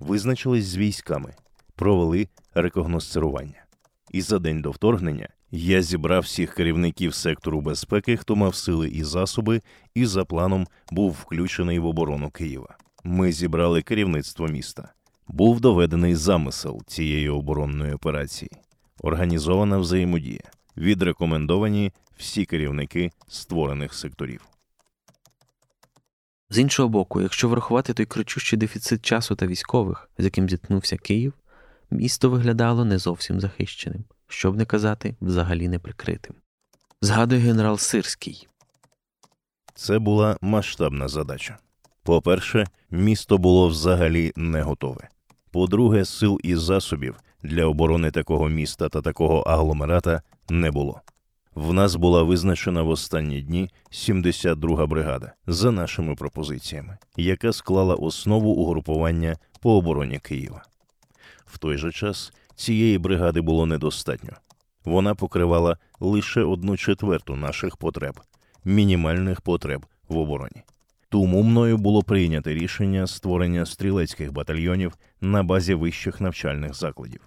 визначились 0.00 0.64
з 0.64 0.76
військами, 0.76 1.34
провели 1.74 2.28
рекогносцирування. 2.54 3.64
І 4.10 4.22
за 4.22 4.38
день 4.38 4.62
до 4.62 4.70
вторгнення 4.70 5.28
я 5.50 5.82
зібрав 5.82 6.22
всіх 6.22 6.54
керівників 6.54 7.14
сектору 7.14 7.60
безпеки, 7.60 8.16
хто 8.16 8.36
мав 8.36 8.54
сили 8.54 8.88
і 8.88 9.04
засоби, 9.04 9.60
і 9.94 10.06
за 10.06 10.24
планом 10.24 10.66
був 10.90 11.12
включений 11.12 11.78
в 11.78 11.86
оборону 11.86 12.30
Києва. 12.30 12.76
Ми 13.04 13.32
зібрали 13.32 13.82
керівництво 13.82 14.48
міста. 14.48 14.92
Був 15.28 15.60
доведений 15.60 16.14
замисел 16.14 16.82
цієї 16.86 17.28
оборонної 17.28 17.92
операції, 17.92 18.50
організована 19.00 19.78
взаємодія, 19.78 20.50
відрекомендовані 20.76 21.92
всі 22.16 22.44
керівники 22.44 23.10
створених 23.28 23.94
секторів. 23.94 24.40
З 26.50 26.58
іншого 26.58 26.88
боку, 26.88 27.20
якщо 27.20 27.48
врахувати 27.48 27.94
той 27.94 28.06
кричущий 28.06 28.58
дефіцит 28.58 29.04
часу 29.04 29.34
та 29.34 29.46
військових, 29.46 30.10
з 30.18 30.24
яким 30.24 30.48
зіткнувся 30.48 30.96
Київ, 30.96 31.32
місто 31.90 32.30
виглядало 32.30 32.84
не 32.84 32.98
зовсім 32.98 33.40
захищеним, 33.40 34.04
щоб 34.28 34.56
не 34.56 34.64
казати, 34.64 35.16
взагалі 35.20 35.68
неприкритим. 35.68 36.34
Згадує 37.00 37.40
генерал 37.40 37.78
Сирський. 37.78 38.48
Це 39.74 39.98
була 39.98 40.36
масштабна 40.40 41.08
задача. 41.08 41.58
По-перше, 42.02 42.66
місто 42.90 43.38
було 43.38 43.68
взагалі 43.68 44.32
не 44.36 44.62
готове. 44.62 45.08
По-друге, 45.52 46.04
сил 46.04 46.40
і 46.42 46.56
засобів 46.56 47.16
для 47.42 47.66
оборони 47.66 48.10
такого 48.10 48.48
міста 48.48 48.88
та 48.88 49.02
такого 49.02 49.40
агломерата 49.40 50.22
не 50.50 50.70
було. 50.70 51.00
В 51.54 51.72
нас 51.72 51.94
була 51.94 52.22
визначена 52.22 52.82
в 52.82 52.88
останні 52.88 53.42
дні 53.42 53.70
72-га 53.90 54.86
бригада 54.86 55.32
за 55.46 55.70
нашими 55.70 56.14
пропозиціями, 56.14 56.98
яка 57.16 57.52
склала 57.52 57.94
основу 57.94 58.50
угрупування 58.50 59.36
по 59.60 59.76
обороні 59.76 60.18
Києва. 60.18 60.62
В 61.46 61.58
той 61.58 61.78
же 61.78 61.92
час 61.92 62.32
цієї 62.54 62.98
бригади 62.98 63.40
було 63.40 63.66
недостатньо. 63.66 64.32
Вона 64.84 65.14
покривала 65.14 65.76
лише 66.00 66.42
одну 66.42 66.76
четверту 66.76 67.36
наших 67.36 67.76
потреб, 67.76 68.20
мінімальних 68.64 69.40
потреб 69.40 69.86
в 70.08 70.18
обороні. 70.18 70.62
Тому 71.12 71.42
мною 71.42 71.78
було 71.78 72.02
прийнято 72.02 72.50
рішення 72.50 73.06
створення 73.06 73.66
стрілецьких 73.66 74.32
батальйонів 74.32 74.92
на 75.20 75.42
базі 75.42 75.74
вищих 75.74 76.20
навчальних 76.20 76.74
закладів, 76.74 77.20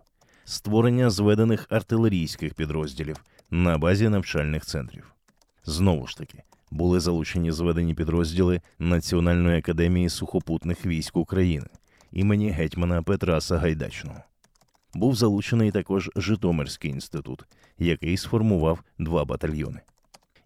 створення 0.45 1.09
зведених 1.09 1.67
артилерійських 1.69 2.53
підрозділів 2.53 3.15
на 3.51 3.77
базі 3.77 4.09
навчальних 4.09 4.65
центрів. 4.65 5.11
Знову 5.65 6.07
ж 6.07 6.17
таки, 6.17 6.43
були 6.71 6.99
залучені 6.99 7.51
зведені 7.51 7.93
підрозділи 7.93 8.61
Національної 8.79 9.57
академії 9.59 10.09
сухопутних 10.09 10.85
військ 10.85 11.17
України 11.17 11.67
імені 12.11 12.49
гетьмана 12.49 13.03
Петра 13.03 13.41
Сагайдачного. 13.41 14.19
Був 14.93 15.15
залучений 15.15 15.71
також 15.71 16.09
Житомирський 16.15 16.91
інститут, 16.91 17.43
який 17.77 18.17
сформував 18.17 18.83
два 18.99 19.25
батальйони. 19.25 19.79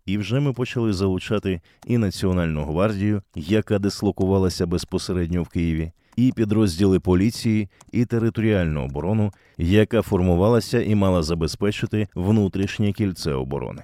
І 0.10 0.18
вже 0.18 0.40
ми 0.40 0.54
почали 0.54 0.94
залучати 0.94 1.62
і 1.86 1.98
Національну 1.98 2.66
гвардію, 2.66 3.22
яка 3.36 3.80
дислокувалася 3.80 4.66
безпосередньо 4.66 5.44
в 5.44 5.50
Києві, 5.50 5.92
і 6.16 6.32
підрозділи 6.32 7.00
поліції, 7.00 7.70
і 7.92 8.06
територіальну 8.06 8.86
оборону, 8.86 9.32
яка 9.58 10.02
формувалася 10.02 10.82
і 10.82 10.96
мала 10.96 11.24
забезпечити 11.24 12.08
внутрішнє 12.16 12.94
кільце 12.94 13.34
оборони. 13.34 13.84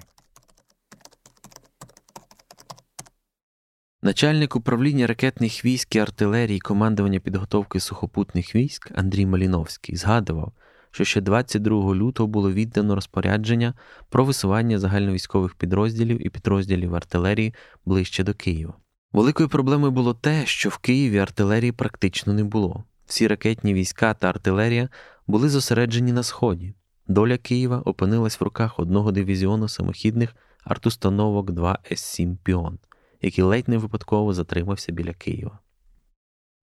Начальник 4.04 4.56
управління 4.56 5.08
ракетних 5.08 5.66
військ 5.66 5.96
і 5.96 6.00
артилерії 6.00 6.60
командування 6.60 7.20
підготовки 7.20 7.80
сухопутних 7.80 8.56
військ 8.56 8.92
Андрій 8.96 9.26
Маліновський 9.26 9.96
згадував, 9.96 10.52
що 10.96 11.04
ще 11.04 11.22
22 11.22 11.96
лютого 11.96 12.28
було 12.28 12.52
віддано 12.52 12.96
розпорядження 12.96 13.74
про 14.10 14.26
висування 14.26 14.80
загальновійськових 14.80 15.56
підрозділів 15.56 16.26
і 16.26 16.30
підрозділів 16.30 16.96
артилерії 16.96 17.54
ближче 17.86 18.24
до 18.24 18.34
Києва. 18.34 18.74
Великою 19.14 19.50
проблемою 19.50 19.92
було 19.92 20.14
те, 20.14 20.46
що 20.46 20.70
в 20.70 20.78
Києві 20.78 21.18
артилерії 21.18 21.72
практично 21.72 22.34
не 22.34 22.44
було. 22.44 22.84
Всі 23.06 23.28
ракетні 23.28 23.74
війська 23.74 24.14
та 24.14 24.30
артилерія 24.30 24.90
були 25.28 25.50
зосереджені 25.50 26.12
на 26.12 26.24
сході. 26.24 26.74
Доля 27.08 27.38
Києва 27.38 27.82
опинилась 27.86 28.42
в 28.42 28.44
руках 28.44 28.80
одного 28.80 29.12
дивізіону 29.12 29.68
самохідних 29.68 30.36
артустановок 30.64 31.52
2 31.52 31.80
С7 31.92 32.38
Піон, 32.44 32.80
який 33.22 33.44
ледь 33.44 33.70
не 33.70 33.78
випадково 33.78 34.34
затримався 34.34 34.92
біля 34.92 35.14
Києва. 35.14 35.60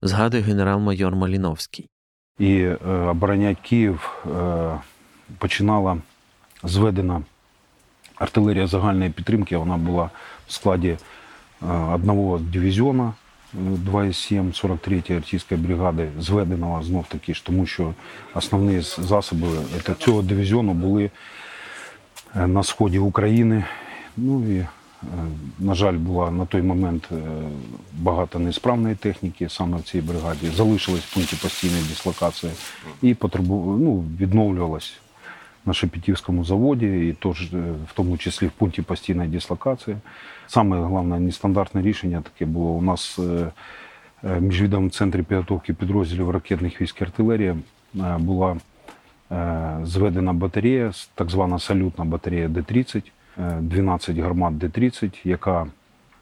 Згадує 0.02 0.42
генерал-майор 0.42 1.16
Маліновський. 1.16 1.88
І 2.38 2.54
е, 2.60 2.76
обороняти 2.86 3.56
Київ 3.62 4.24
е, 4.26 4.78
починала 5.38 5.98
зведена 6.64 7.22
артилерія 8.16 8.66
загальної 8.66 9.10
підтримки. 9.10 9.56
Вона 9.56 9.76
була 9.76 10.10
в 10.46 10.52
складі 10.52 10.88
е, 10.88 10.98
одного 11.72 12.38
дивізіону 12.38 13.12
2,7 13.54 14.52
43 14.52 14.96
артистської 14.96 15.60
бригади, 15.60 16.08
зведеного 16.18 16.82
знов 16.82 17.06
таки 17.08 17.34
ж, 17.34 17.44
тому 17.44 17.66
що 17.66 17.94
основні 18.34 18.80
засоби 18.80 19.48
цього 19.98 20.22
дивізіону 20.22 20.72
були 20.72 21.10
на 22.34 22.62
сході 22.62 22.98
України. 22.98 23.64
Ну 24.16 24.56
і 24.56 24.66
на 25.58 25.74
жаль, 25.74 25.92
була 25.92 26.30
на 26.30 26.46
той 26.46 26.62
момент 26.62 27.08
багато 27.98 28.38
несправної 28.38 28.94
техніки 28.94 29.48
саме 29.48 29.78
в 29.78 29.82
цій 29.82 30.00
бригаді. 30.00 30.46
Залишилась 30.46 31.00
в 31.00 31.14
пункті 31.14 31.36
постійної 31.36 31.82
дислокації 31.82 32.52
і 33.02 33.14
потребу... 33.14 33.78
ну, 33.80 34.04
відновлювалась 34.20 34.92
на 35.66 35.72
Шепетівському 35.72 36.44
заводі, 36.44 37.08
і 37.08 37.16
тож, 37.18 37.42
в 37.90 37.94
тому 37.94 38.18
числі 38.18 38.46
в 38.46 38.50
пункті 38.50 38.82
постійної 38.82 39.28
дислокації. 39.28 39.96
Саме 40.46 40.76
головне 40.76 41.20
нестандартне 41.20 41.82
рішення 41.82 42.22
таке 42.22 42.46
було 42.46 42.70
у 42.70 42.82
нас 42.82 43.18
в 43.18 44.40
міжвідомому 44.40 44.90
центрі 44.90 45.22
підготовки 45.22 45.74
підрозділів 45.74 46.30
ракетних 46.30 46.80
військ 46.80 47.00
і 47.00 47.04
артилерії 47.04 47.54
була 48.18 48.56
зведена 49.84 50.32
батарея, 50.32 50.92
так 51.14 51.30
звана 51.30 51.58
салютна 51.58 52.04
батарея 52.04 52.48
Д-30. 52.48 53.02
12 53.36 54.18
гармат 54.18 54.58
Д-30, 54.58 55.20
яка 55.24 55.66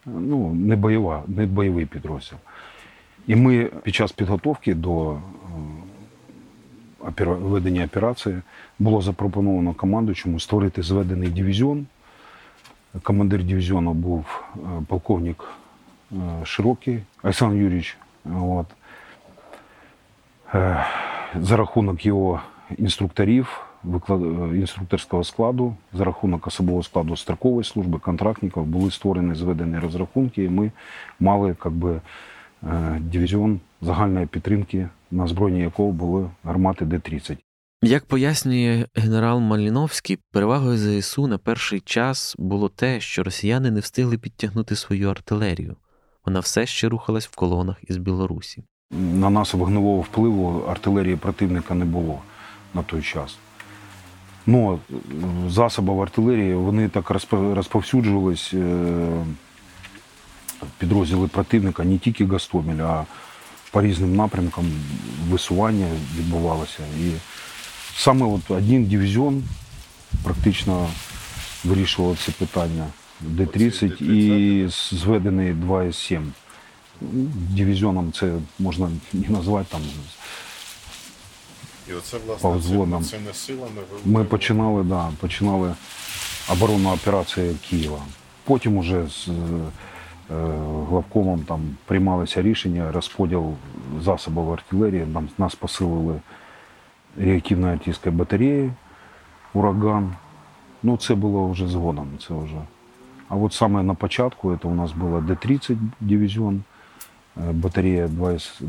ну, 0.07 0.55
не 0.55 0.77
бойова, 0.77 1.23
не 1.27 1.47
бойовий 1.47 1.87
підрозділ. 1.87 2.39
І 3.27 3.37
ми 3.37 3.65
під 3.65 3.95
час 3.95 4.13
підготовки 4.13 4.75
до 4.75 5.19
ведення 7.19 7.85
операції 7.85 8.37
було 8.79 9.03
запропоновано 9.03 9.75
командуючому 9.75 10.41
створити 10.41 10.83
зведений 10.83 11.29
дивізіон. 11.29 11.87
Командир 13.03 13.45
дивізіону 13.45 13.95
був 13.95 14.43
полковник 14.87 15.45
Широкий 16.45 17.03
Олександр 17.23 17.57
Юрійович. 17.57 17.97
От. 18.41 18.67
За 21.41 21.57
рахунок 21.57 22.07
його 22.07 22.41
інструкторів 22.79 23.70
інструкторського 24.55 25.25
складу 25.25 25.77
за 25.93 26.05
рахунок 26.05 26.47
особового 26.47 26.83
складу 26.83 27.17
строкової 27.17 27.65
служби, 27.65 27.99
контрактників 27.99 28.65
були 28.65 28.91
створені 28.91 29.35
зведені 29.35 29.79
розрахунки, 29.79 30.45
і 30.45 30.49
ми 30.49 30.73
мали 31.21 31.55
как 31.55 31.73
би, 31.73 32.01
дивізіон 32.99 33.61
загальної 33.81 34.27
підтримки, 34.27 34.89
на 35.11 35.27
збройні 35.27 35.61
якого 35.61 35.93
були 35.93 36.31
гармати 36.45 36.85
Д-30. 36.85 37.37
Як 37.83 38.05
пояснює 38.05 38.87
генерал 38.95 39.41
Маліновський, 39.41 40.19
перевагою 40.33 41.01
ЗСУ 41.01 41.27
на 41.27 41.39
перший 41.39 41.81
час 41.81 42.37
було 42.39 42.69
те, 42.69 43.01
що 43.01 43.23
росіяни 43.23 43.71
не 43.71 43.81
встигли 43.81 44.19
підтягнути 44.19 44.77
свою 44.77 45.11
артилерію. 45.11 45.77
Вона 46.27 46.41
все 46.41 46.67
ще 46.67 46.89
рухалась 46.89 47.27
в 47.27 47.37
колонах 47.37 47.77
із 47.89 47.97
Білорусі. 47.97 48.65
На 48.91 49.31
нас 49.31 49.55
вогневого 49.55 50.01
впливу 50.01 50.65
артилерії 50.69 51.17
противника 51.17 51.75
не 51.75 51.85
було 51.85 52.23
на 52.75 52.83
той 52.83 53.03
час. 53.03 53.39
Ну, 54.47 54.79
засобів 55.49 56.03
артилерії 56.03 56.55
вони 56.55 56.89
так 56.89 57.11
розповсюджувались 57.31 58.55
підрозділи 60.79 61.29
противника 61.29 61.85
не 61.85 61.99
тільки 61.99 62.27
Гастомель, 62.27 62.83
а 62.83 63.05
по 63.71 63.83
різним 63.83 64.17
напрямкам 64.17 64.65
висування 65.29 65.87
відбувалося. 66.19 66.83
І 67.01 67.11
саме 67.97 68.27
от 68.27 68.51
один 68.51 68.85
дивізіон 68.85 69.43
практично 70.25 70.89
вирішував 71.65 72.19
ці 72.25 72.33
питання. 72.33 72.87
Д-30 73.21 74.03
і 74.03 74.69
зведений 74.69 75.53
2 75.53 75.85
с 75.85 75.97
7 75.97 76.33
Дивізіоном 77.31 78.13
це 78.13 78.33
можна 78.59 78.91
не 79.13 79.29
назвати 79.29 79.67
там 79.71 79.81
І 81.91 81.95
оце, 81.95 82.19
власне, 82.27 82.51
повзло 82.51 82.87
нам. 82.87 83.05
силами 83.33 83.81
ви 83.93 84.13
Ми 84.13 84.25
починали, 84.25 84.83
да, 84.83 85.09
починали 85.21 85.75
оборонну 86.53 86.93
операцію 86.93 87.55
Києва. 87.71 87.99
Потім 88.45 88.77
уже 88.77 89.07
з 89.07 89.29
е, 89.29 89.33
главкомом 90.89 91.41
там 91.41 91.77
приймалися 91.85 92.43
рішення, 92.43 92.93
розподіл 92.93 93.55
засобів 94.01 94.53
артилерії. 94.53 95.07
Нам, 95.07 95.29
нас 95.39 95.55
посилили 95.55 96.21
реактивною 97.19 97.73
артилерійською 97.73 98.17
батареєю 98.17 98.73
ураган. 99.55 100.17
Ну, 100.83 100.97
це 100.97 101.15
було 101.15 101.49
вже 101.49 101.69
згодом. 101.69 102.09
Це 102.29 102.35
вже. 102.35 102.57
А 103.29 103.37
от 103.37 103.53
саме 103.53 103.83
на 103.83 103.95
початку 103.95 104.59
це 104.63 104.69
у 104.69 104.75
нас 104.75 104.93
було 104.93 105.21
Д-30 105.21 105.77
дивізіон, 106.01 106.63
е, 107.37 107.53
батарея 107.53 108.07
2С 108.07 108.63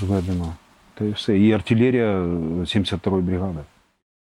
2С7. 0.00 0.52
Та 0.94 1.04
і 1.04 1.10
все. 1.10 1.38
І 1.38 1.52
артилерія 1.52 2.10
е, 2.10 2.26
72-ї 2.60 3.22
бригади. 3.22 3.60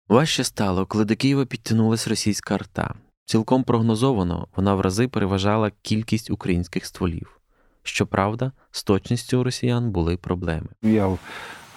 Важче 0.08 0.44
стало, 0.44 0.86
коли 0.86 1.04
до 1.04 1.16
Києва 1.16 1.44
підтягнулась 1.44 2.08
російська 2.08 2.54
арта. 2.54 2.94
Цілком 3.24 3.64
прогнозовано 3.64 4.48
вона 4.56 4.74
в 4.74 4.80
рази 4.80 5.08
переважала 5.08 5.72
кількість 5.82 6.30
українських 6.30 6.86
стволів. 6.86 7.40
Щоправда, 7.82 8.52
з 8.70 8.84
точністю 8.84 9.40
у 9.40 9.44
росіян 9.44 9.90
були 9.90 10.16
проблеми. 10.16 10.66
Я 10.82 11.16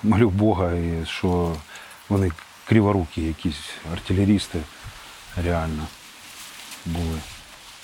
молю 0.03 0.29
Бога, 0.29 0.71
що 1.05 1.55
вони 2.09 2.31
криворукі 2.67 3.21
якісь 3.21 3.69
артилерісти 3.93 4.59
реально 5.43 5.87
були. 6.85 7.19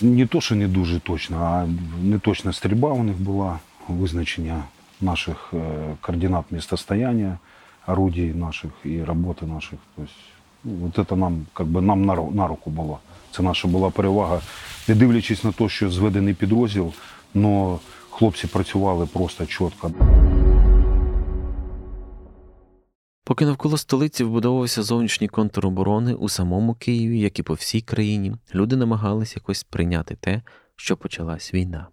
Не 0.02 0.28
то, 0.28 0.42
що 0.42 0.56
не 0.56 0.68
дуже 0.68 1.00
точно, 1.00 1.38
а 1.44 1.68
не 2.04 2.20
точна 2.20 2.54
стрільба 2.54 2.90
у 2.90 3.04
них 3.04 3.16
була, 3.16 3.60
визначення 3.88 4.64
наших 5.04 5.54
е, 5.54 5.96
координат 6.02 6.46
містостояння, 6.52 7.40
орудій 7.88 8.34
наших 8.36 8.72
і 8.86 9.04
роботи 9.04 9.46
наших. 9.46 9.80
Тобто, 9.96 10.12
ну, 10.64 10.92
от 10.98 11.08
це 11.10 11.16
нам, 11.16 11.46
как 11.54 11.68
би, 11.68 11.82
нам 11.82 12.06
на, 12.06 12.16
на 12.16 12.48
руку 12.48 12.70
було. 12.70 13.00
Це 13.32 13.44
наша 13.44 13.68
була 13.68 13.90
перевага, 13.90 14.42
не 14.88 14.96
дивлячись 14.96 15.44
на 15.44 15.52
те, 15.52 15.70
що 15.70 15.90
зведений 15.90 16.34
підрозділ, 16.34 16.94
але 17.36 17.78
хлопці 18.10 18.48
працювали 18.48 19.06
просто 19.06 19.46
чітко. 19.46 19.92
Поки 23.26 23.46
навколо 23.46 23.78
столиці 23.78 24.24
вбудовувався 24.24 24.84
зовнішній 24.84 25.28
контур 25.28 25.66
оборони 25.66 26.14
у 26.14 26.30
самому 26.30 26.74
Києві, 26.74 27.20
як 27.20 27.40
і 27.40 27.44
по 27.44 27.54
всій 27.54 27.82
країні, 27.82 28.36
люди 28.56 28.76
намагались 28.76 29.36
якось 29.36 29.64
прийняти 29.64 30.16
те, 30.16 30.42
що 30.76 30.98
почалась 30.98 31.54
війна. 31.54 31.88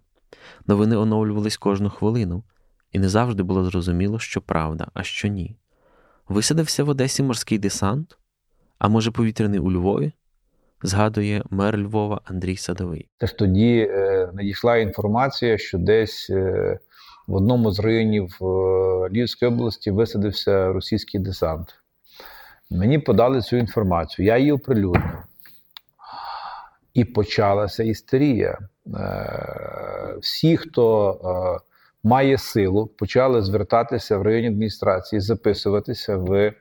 Новини 0.67 0.95
оновлювались 0.95 1.57
кожну 1.57 1.89
хвилину, 1.89 2.43
і 2.91 2.99
не 2.99 3.09
завжди 3.09 3.43
було 3.43 3.63
зрозуміло, 3.63 4.19
що 4.19 4.41
правда, 4.41 4.87
а 4.93 5.03
що 5.03 5.27
ні. 5.27 5.55
Висадився 6.29 6.83
в 6.83 6.89
Одесі 6.89 7.23
морський 7.23 7.57
десант, 7.57 8.17
а 8.79 8.87
може 8.87 9.11
повітряний 9.11 9.59
у 9.59 9.71
Львові? 9.71 10.11
Згадує 10.83 11.43
мер 11.49 11.77
Львова 11.77 12.21
Андрій 12.23 12.57
Садовий. 12.57 13.09
Теж 13.17 13.33
тоді 13.33 13.87
е, 13.91 14.29
надійшла 14.33 14.77
інформація, 14.77 15.57
що 15.57 15.77
десь 15.77 16.29
е, 16.29 16.79
в 17.27 17.35
одному 17.35 17.71
з 17.71 17.79
районів 17.79 18.37
е, 18.41 18.45
Львівської 19.09 19.51
області 19.51 19.91
висадився 19.91 20.73
російський 20.73 21.19
десант. 21.19 21.75
Мені 22.69 22.99
подали 22.99 23.41
цю 23.41 23.57
інформацію, 23.57 24.25
я 24.25 24.37
її 24.37 24.51
оприлюднив. 24.51 25.23
І 26.93 27.05
почалася 27.05 27.83
істерія. 27.83 28.59
Е, 28.95 30.17
всі, 30.21 30.57
хто 30.57 31.11
е, 31.13 31.70
має 32.03 32.37
силу, 32.37 32.87
почали 32.87 33.41
звертатися 33.41 34.17
в 34.17 34.21
районні 34.21 34.47
адміністрації, 34.47 35.19
записуватися 35.19 36.17
в 36.17 36.53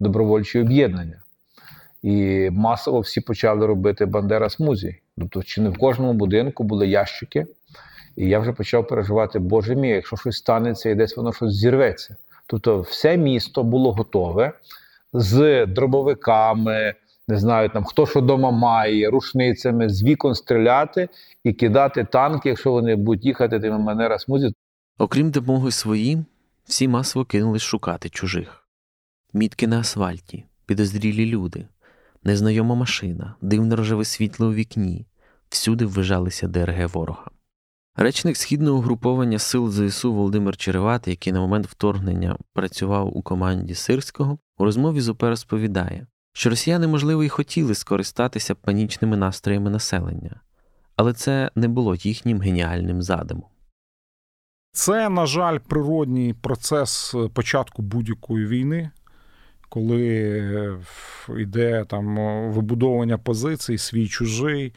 добровольчі 0.00 0.60
об'єднання. 0.60 1.22
І 2.02 2.48
масово 2.52 3.00
всі 3.00 3.20
почали 3.20 3.66
робити 3.66 4.06
Бандера 4.06 4.50
смузі. 4.50 4.96
Тобто, 5.18 5.42
чи 5.42 5.60
не 5.60 5.70
в 5.70 5.78
кожному 5.78 6.12
будинку 6.12 6.64
були 6.64 6.88
ящики, 6.88 7.46
і 8.16 8.28
я 8.28 8.38
вже 8.38 8.52
почав 8.52 8.86
переживати, 8.86 9.38
боже 9.38 9.74
мій, 9.74 9.88
якщо 9.88 10.16
щось 10.16 10.36
станеться 10.36 10.90
і 10.90 10.94
десь 10.94 11.16
воно 11.16 11.32
щось 11.32 11.52
зірветься. 11.52 12.16
Тобто, 12.46 12.80
все 12.80 13.16
місто 13.16 13.62
було 13.62 13.92
готове 13.92 14.52
з 15.12 15.66
дробовиками, 15.66 16.94
не 17.28 17.38
знаю, 17.38 17.68
там 17.68 17.84
хто 17.84 18.06
що 18.06 18.20
вдома 18.20 18.50
має, 18.50 19.10
рушницями, 19.10 19.88
з 19.88 20.04
вікон 20.04 20.34
стріляти 20.34 21.08
і 21.44 21.52
кидати 21.52 22.04
танки, 22.04 22.48
якщо 22.48 22.72
вони 22.72 22.96
будуть 22.96 23.24
їхати 23.24 23.60
тими 23.60 23.78
Бандера 23.78 24.18
смузі. 24.18 24.52
Окрім 25.02 25.30
допомоги 25.30 25.70
своїм, 25.70 26.26
всі 26.64 26.88
масово 26.88 27.24
кинулись 27.24 27.62
шукати 27.62 28.08
чужих. 28.08 28.68
Мітки 29.32 29.66
на 29.66 29.80
асфальті, 29.80 30.44
підозрілі 30.66 31.26
люди, 31.26 31.66
незнайома 32.24 32.74
машина, 32.74 33.34
дивне 33.40 33.76
рожеве 33.76 34.04
світло 34.04 34.48
у 34.48 34.52
вікні. 34.52 35.06
Всюди 35.48 35.86
ввижалися 35.86 36.48
ДРГ 36.48 36.88
ворога. 36.88 37.30
Речник 37.96 38.36
східного 38.36 38.78
угруповання 38.78 39.38
сил 39.38 39.70
ЗСУ 39.70 40.14
Володимир 40.14 40.56
Черевати, 40.56 41.10
який 41.10 41.32
на 41.32 41.40
момент 41.40 41.66
вторгнення 41.66 42.36
працював 42.52 43.16
у 43.16 43.22
команді 43.22 43.74
Сирського, 43.74 44.38
у 44.58 44.64
розмові 44.64 45.00
з 45.00 45.08
УП 45.08 45.22
розповідає, 45.22 46.06
що 46.32 46.50
росіяни, 46.50 46.86
можливо, 46.86 47.24
і 47.24 47.28
хотіли 47.28 47.74
скористатися 47.74 48.54
панічними 48.54 49.16
настроями 49.16 49.70
населення, 49.70 50.40
але 50.96 51.12
це 51.12 51.50
не 51.54 51.68
було 51.68 51.94
їхнім 51.94 52.40
геніальним 52.40 53.02
задумом. 53.02 53.51
Це, 54.74 55.08
на 55.08 55.26
жаль, 55.26 55.58
природній 55.58 56.34
процес 56.40 57.14
е, 57.14 57.28
початку 57.28 57.82
будь-якої 57.82 58.46
війни, 58.46 58.90
коли 59.68 60.78
йде 61.38 61.84
там 61.88 62.18
е, 62.18 62.48
вибудовування 62.48 63.18
позицій, 63.18 63.78
свій 63.78 64.08
чужий. 64.08 64.72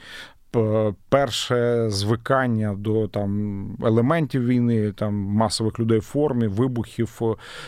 Перше 1.10 1.90
звикання 1.90 2.74
до 2.74 3.08
там 3.08 3.70
елементів 3.84 4.46
війни, 4.46 4.92
там 4.92 5.14
масових 5.14 5.80
людей 5.80 6.00
в 6.00 6.02
формі, 6.02 6.48
вибухів, 6.48 7.22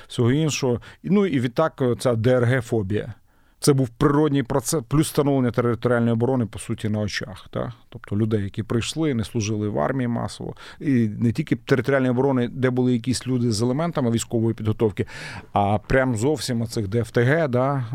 всього 0.07 0.31
іншого. 0.31 0.81
Ну 1.03 1.25
і 1.25 1.39
відтак 1.39 1.81
ця 1.99 2.15
ДРГ-фобія. 2.15 3.13
Це 3.59 3.73
був 3.73 3.89
природній 3.89 4.43
процес, 4.43 4.83
плюс 4.87 5.07
встановлення 5.07 5.51
територіальної 5.51 6.13
оборони, 6.13 6.45
по 6.45 6.59
суті, 6.59 6.89
на 6.89 6.99
очах. 6.99 7.47
Так? 7.51 7.71
Тобто 7.89 8.17
людей, 8.17 8.43
які 8.43 8.63
прийшли, 8.63 9.13
не 9.13 9.23
служили 9.23 9.69
в 9.69 9.79
армії 9.79 10.07
масово. 10.07 10.55
І 10.79 10.91
не 11.19 11.31
тільки 11.31 11.55
територіальної 11.55 12.11
оборони, 12.11 12.47
де 12.47 12.69
були 12.69 12.93
якісь 12.93 13.27
люди 13.27 13.51
з 13.51 13.61
елементами 13.61 14.11
військової 14.11 14.53
підготовки, 14.53 15.05
а 15.53 15.77
прям 15.77 16.15
зовсім 16.15 16.61
оцих 16.61 16.87
ДФТГ, 16.87 17.47
да, 17.47 17.85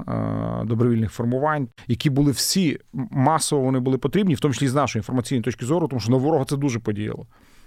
добровільних 0.67 1.13
формувань, 1.13 1.69
які 1.89 2.11
були 2.11 2.33
всі 2.33 2.79
масово 3.11 3.63
вони 3.63 3.81
були 3.81 3.99
потрібні, 3.99 4.35
в 4.35 4.41
тому 4.41 4.55
числі 4.55 4.69
з 4.69 4.75
нашої 4.75 5.01
інформаційної 5.01 5.43
точки 5.43 5.67
зору, 5.67 5.89
тому 5.89 6.01
що 6.01 6.11
на 6.11 6.17
ворога 6.17 6.45
це 6.45 6.57
дуже 6.57 6.79
подіяло. 6.79 7.27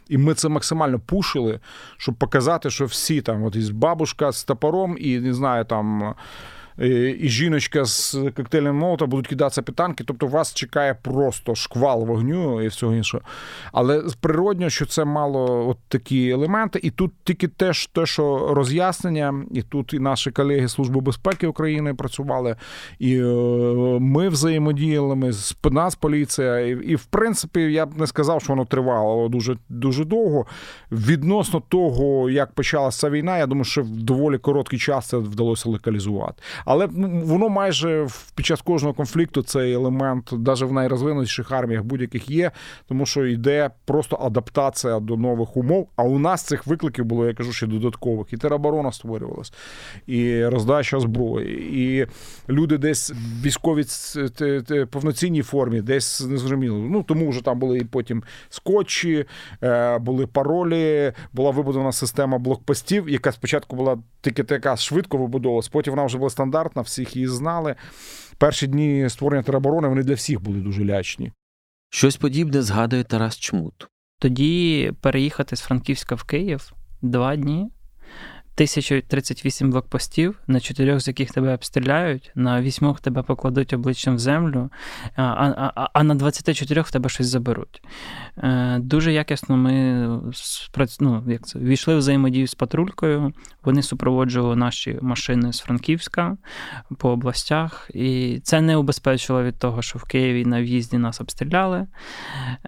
І 0.10 0.18
ми 0.18 0.34
це 0.34 0.50
максимально 0.50 1.00
пушили, 1.00 1.60
щоб 1.98 2.16
показати, 2.16 2.70
що 2.70 2.86
всі 2.86 3.22
там, 3.22 3.44
от 3.44 3.56
із 3.56 3.70
бабушка 3.70 4.32
з 4.32 4.44
топором, 4.44 4.98
і 5.00 5.20
не 5.20 5.34
знаю, 5.34 5.66
там. 5.66 6.16
Е, 6.80 7.10
І 7.20 7.30
жіночка 7.30 7.86
з 7.86 8.18
коктейлем 8.36 8.76
молота 8.76 9.06
будуть 9.06 9.28
кидатися 9.28 9.62
під 9.62 9.76
танки, 9.76 10.04
тобто 10.08 10.28
вас 10.28 10.54
чекає 10.54 10.94
просто 11.02 11.56
шквал 11.56 12.06
вогню 12.06 12.62
і 12.62 12.68
всього 12.68 12.96
іншого. 12.96 13.24
Але 13.72 14.04
природньо, 14.22 14.70
що 14.70 14.86
це 14.86 15.06
мало 15.06 15.70
от 15.70 15.78
такі 15.88 16.30
елементи, 16.30 16.80
і 16.84 16.92
тут 16.92 17.12
тільки 17.24 17.48
теж 17.48 17.88
те, 17.88 18.06
що 18.06 18.54
роз'яснення, 18.54 19.46
і 19.52 19.62
тут 19.62 19.94
і 19.94 20.00
наші 20.00 20.32
колеги 20.32 20.68
Служби 20.68 21.02
безпеки 21.02 21.48
України 21.48 21.94
працювали, 21.94 22.56
і 23.00 23.18
е, 23.18 23.24
ми 24.00 24.30
взаємодіяли 24.30 25.16
ми 25.16 25.32
з 25.32 25.56
нас 25.72 25.96
поліція. 25.96 26.60
І, 26.60 26.70
і 26.70 26.96
в 26.96 27.06
принципі, 27.06 27.60
я 27.60 27.86
б 27.86 27.98
не 27.98 28.08
сказав, 28.08 28.42
що 28.42 28.54
воно 28.54 28.66
тривало 28.66 29.30
дуже 29.30 29.58
дуже 29.70 30.06
довго. 30.06 30.46
Відносно 30.92 31.60
того, 31.70 32.30
як 32.30 32.52
почалася 32.52 33.10
війна, 33.10 33.38
я 33.38 33.48
думаю, 33.48 33.66
що 33.66 33.84
в 33.84 33.90
доволі 33.90 34.38
короткий 34.38 34.80
час 34.80 35.08
це 35.08 35.18
вдалося 35.18 35.70
локалізувати. 35.70 36.44
Але 36.66 36.86
воно 37.24 37.50
майже 37.50 38.08
під 38.36 38.46
час 38.46 38.62
кожного 38.62 38.94
конфлікту 38.94 39.42
цей 39.44 39.74
елемент, 39.74 40.32
навіть 40.32 40.62
в 40.62 40.72
найрозвинутіших 40.72 41.52
арміях 41.52 41.84
будь-яких 41.84 42.30
є, 42.30 42.52
тому 42.88 43.06
що 43.06 43.26
йде 43.26 43.70
просто 43.86 44.18
адаптація 44.22 45.00
до 45.00 45.18
нових 45.18 45.58
умов. 45.58 45.90
А 45.96 46.04
у 46.04 46.20
нас 46.20 46.44
цих 46.44 46.68
викликів 46.68 47.06
було, 47.06 47.28
я 47.28 47.34
кажу, 47.34 47.54
ще 47.54 47.68
додаткових. 47.68 48.34
І 48.34 48.38
тероборона 48.38 48.92
створювалась, 48.92 49.54
і 50.08 50.46
роздача 50.46 51.00
зброї, 51.00 51.80
і 51.84 52.08
люди 52.52 52.78
десь 52.78 53.12
в 53.12 53.46
військовій 53.46 53.84
ц- 53.84 54.30
т- 54.30 54.62
т- 54.62 54.86
повноцінній 54.86 55.42
формі, 55.42 55.82
десь 55.82 56.22
незрозуміло. 56.22 56.78
Ну 56.78 57.04
тому 57.04 57.30
вже 57.30 57.44
там 57.44 57.60
були 57.60 57.78
і 57.78 57.84
потім 57.84 58.24
скотчі, 58.50 59.26
е, 59.64 59.98
були 59.98 60.28
паролі, 60.28 61.14
була 61.34 61.52
вибудована 61.52 61.92
система 61.92 62.38
блокпостів, 62.38 63.10
яка 63.10 63.32
спочатку 63.32 63.76
була 63.76 63.98
тільки 64.22 64.44
така 64.44 64.76
швидко 64.76 65.18
вибудовувалась, 65.18 65.68
потім 65.68 65.94
вона 65.94 66.06
вже 66.06 66.18
була 66.18 66.30
стандартна, 66.30 66.55
всіх 66.82 67.16
її 67.16 67.28
знали. 67.28 67.76
Перші 68.38 68.68
дні 68.68 69.10
створення 69.10 69.44
тероборони 69.44 69.88
вони 69.88 70.04
для 70.04 70.14
всіх 70.14 70.42
були 70.42 70.60
дуже 70.60 70.86
лячні. 70.86 71.32
Щось 71.90 72.18
подібне 72.18 72.62
згадує 72.62 73.04
Тарас 73.04 73.38
Чмут. 73.38 73.88
Тоді 74.20 74.92
переїхати 75.02 75.56
з 75.56 75.62
Франківська 75.62 76.16
в 76.16 76.24
Київ 76.24 76.74
два 77.02 77.36
дні. 77.36 77.72
1038 78.56 79.72
блокпостів, 79.72 80.40
на 80.48 80.60
чотирьох 80.60 81.00
з 81.00 81.08
яких 81.08 81.32
тебе 81.32 81.54
обстріляють, 81.54 82.32
на 82.36 82.62
вісьмох 82.62 83.00
тебе 83.00 83.24
покладуть 83.24 83.74
обличчям 83.74 84.16
в 84.16 84.20
землю, 84.20 84.70
а 85.16 85.24
а, 85.76 85.90
а 85.94 86.04
на 86.04 86.16
24 86.16 86.82
в 86.82 86.92
тебе 86.92 87.10
щось 87.10 87.28
заберуть. 87.28 87.82
Е, 88.38 88.80
Дуже 88.80 89.14
якісно 89.14 89.58
ми 89.58 90.08
ну, 91.00 91.24
як 91.28 91.48
це, 91.48 91.60
війшли 91.60 91.96
в 91.96 91.98
взаємодію 91.98 92.48
з 92.48 92.56
патрулькою. 92.56 93.34
Вони 93.64 93.84
супроводжували 93.84 94.56
наші 94.56 95.00
машини 95.02 95.54
з 95.54 95.60
Франківська 95.60 96.38
по 96.98 97.10
областях, 97.10 97.92
і 97.94 98.40
це 98.44 98.62
не 98.62 98.78
убезпечило 98.78 99.44
від 99.44 99.60
того, 99.60 99.82
що 99.82 100.00
в 100.00 100.04
Києві 100.04 100.46
на 100.46 100.62
в'їзді 100.62 100.98
нас 100.98 101.22
обстріляли. 101.22 101.88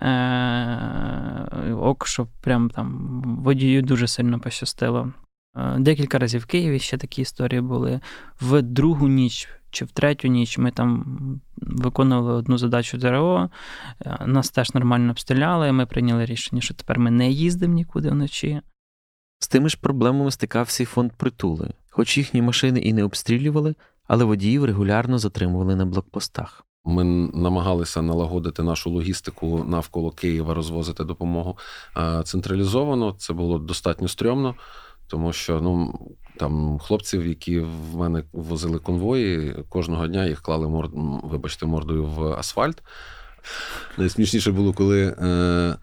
Е, 0.01 1.73
Ок, 1.81 2.07
що 2.07 2.27
прям 2.41 2.69
там 2.69 3.21
водію 3.43 3.81
дуже 3.81 4.07
сильно 4.07 4.39
пощастило. 4.39 5.11
Е, 5.57 5.75
декілька 5.79 6.19
разів 6.19 6.41
в 6.41 6.45
Києві 6.45 6.79
ще 6.79 6.97
такі 6.97 7.21
історії 7.21 7.61
були. 7.61 7.99
В 8.41 8.61
другу 8.61 9.07
ніч 9.07 9.49
чи 9.69 9.85
в 9.85 9.91
третю 9.91 10.27
ніч 10.27 10.57
ми 10.57 10.71
там 10.71 11.05
виконували 11.57 12.33
одну 12.33 12.57
задачу 12.57 12.97
ДРО, 12.97 13.49
е, 14.05 14.17
нас 14.25 14.49
теж 14.49 14.73
нормально 14.73 15.11
обстріляли. 15.11 15.71
Ми 15.71 15.85
прийняли 15.85 16.25
рішення, 16.25 16.61
що 16.61 16.73
тепер 16.73 16.99
ми 16.99 17.11
не 17.11 17.29
їздимо 17.29 17.73
нікуди 17.73 18.09
вночі. 18.09 18.61
З 19.39 19.47
тими 19.47 19.69
ж 19.69 19.77
проблемами 19.81 20.31
стикався 20.31 20.83
і 20.83 20.85
фонд 20.85 21.11
притули, 21.17 21.69
хоч 21.89 22.17
їхні 22.17 22.41
машини 22.41 22.79
і 22.79 22.93
не 22.93 23.03
обстрілювали, 23.03 23.75
але 24.07 24.23
водіїв 24.23 24.65
регулярно 24.65 25.17
затримували 25.17 25.75
на 25.75 25.85
блокпостах. 25.85 26.63
Ми 26.85 27.03
намагалися 27.33 28.01
налагодити 28.01 28.63
нашу 28.63 28.89
логістику 28.89 29.65
навколо 29.67 30.11
Києва, 30.11 30.53
розвозити 30.53 31.03
допомогу 31.03 31.57
централізовано. 32.23 33.15
Це 33.17 33.33
було 33.33 33.59
достатньо 33.59 34.07
стрьомно 34.07 34.55
тому 35.07 35.33
що 35.33 35.61
ну 35.61 35.99
там 36.37 36.79
хлопців, 36.79 37.27
які 37.27 37.59
в 37.59 37.95
мене 37.95 38.23
возили 38.33 38.79
конвої, 38.79 39.55
кожного 39.69 40.07
дня 40.07 40.25
їх 40.25 40.41
клали 40.41 40.67
морд, 40.67 40.91
вибачте, 41.23 41.65
мордою 41.65 42.05
в 42.05 42.23
асфальт. 42.33 42.83
Найсмішніше 43.97 44.51
було, 44.51 44.73
коли 44.73 45.15
е, 45.19 45.75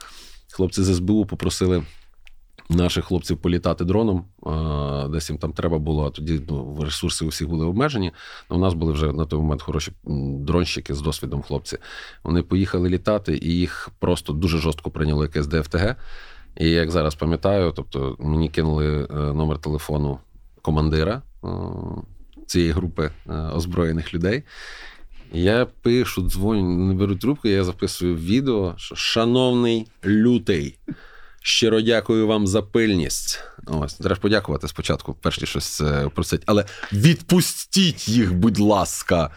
хлопці 0.53 0.83
з 0.83 0.95
СБУ 0.95 1.27
попросили. 1.27 1.83
Наших 2.69 3.05
хлопців 3.05 3.37
політати 3.37 3.85
дроном, 3.85 4.25
десь 5.11 5.31
їм 5.31 5.39
там 5.39 5.53
треба 5.53 5.79
було, 5.79 6.07
а 6.07 6.11
тоді 6.11 6.41
ну, 6.49 6.79
ресурси 6.85 7.25
у 7.25 7.29
всіх 7.29 7.49
були 7.49 7.67
обмежені. 7.67 8.13
У 8.49 8.59
нас 8.59 8.75
були 8.75 8.93
вже 8.93 9.13
на 9.13 9.25
той 9.25 9.39
момент 9.39 9.63
хороші 9.63 9.93
дронщики 10.41 10.95
з 10.95 11.01
досвідом 11.01 11.43
хлопці. 11.43 11.79
Вони 12.23 12.43
поїхали 12.43 12.89
літати, 12.89 13.39
і 13.43 13.49
їх 13.49 13.91
просто 13.99 14.33
дуже 14.33 14.59
жорстко 14.59 14.91
прийняло 14.91 15.23
якесь 15.23 15.47
ДФТГ. 15.47 15.97
І 16.57 16.71
як 16.71 16.91
зараз 16.91 17.15
пам'ятаю, 17.15 17.73
тобто 17.77 18.17
мені 18.19 18.49
кинули 18.49 19.05
е, 19.05 19.15
номер 19.15 19.59
телефону 19.59 20.19
командира 20.63 21.23
е, 21.45 21.49
цієї 22.47 22.71
групи 22.71 23.11
е, 23.29 23.33
озброєних 23.33 24.15
людей. 24.15 24.43
Я 25.33 25.67
пишу, 25.83 26.23
дзвоню, 26.23 26.63
не 26.63 26.95
беру 26.95 27.17
трубку, 27.17 27.49
я 27.49 27.65
записую 27.65 28.17
відео, 28.17 28.75
що 28.77 28.95
шановний 28.95 29.87
лютий, 30.05 30.79
щиро 31.43 31.81
дякую 31.81 32.27
вам 32.27 32.47
за 32.47 32.63
пильність. 32.63 33.41
Ось, 33.67 33.95
треба 33.95 34.21
подякувати 34.21 34.69
спочатку, 34.69 35.17
перш 35.21 35.41
ніж 35.41 35.49
щось 35.49 35.83
просить, 36.15 36.43
але 36.47 36.65
відпустіть 36.93 38.09
їх, 38.09 38.35
будь 38.35 38.59
ласка. 38.59 39.31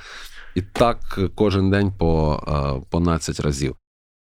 І 0.55 0.61
так 0.61 1.19
кожен 1.35 1.69
день 1.69 1.93
по, 1.97 2.83
по 2.89 2.99
12 2.99 3.39
разів. 3.39 3.75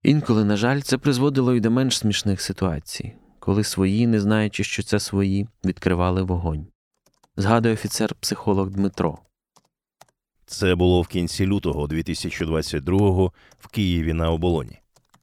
Інколи, 0.04 0.46
на 0.46 0.58
жаль, 0.58 0.82
це 0.82 0.98
призводило 0.98 1.54
й 1.54 1.60
до 1.60 1.72
менш 1.72 1.98
смішних 1.98 2.42
ситуацій, 2.42 3.14
коли 3.40 3.64
свої, 3.64 4.08
не 4.08 4.20
знаючи, 4.20 4.64
що 4.64 4.84
це 4.84 5.00
свої, 5.00 5.48
відкривали 5.66 6.24
вогонь. 6.24 6.68
Згадує 7.38 7.74
офіцер-психолог 7.74 8.70
Дмитро. 8.70 9.18
Це 10.46 10.76
було 10.76 11.02
в 11.02 11.08
кінці 11.08 11.46
лютого 11.46 11.88
2022-го 11.88 13.34
в 13.60 13.68
Києві 13.68 14.14
на 14.14 14.32
оболоні. 14.32 14.80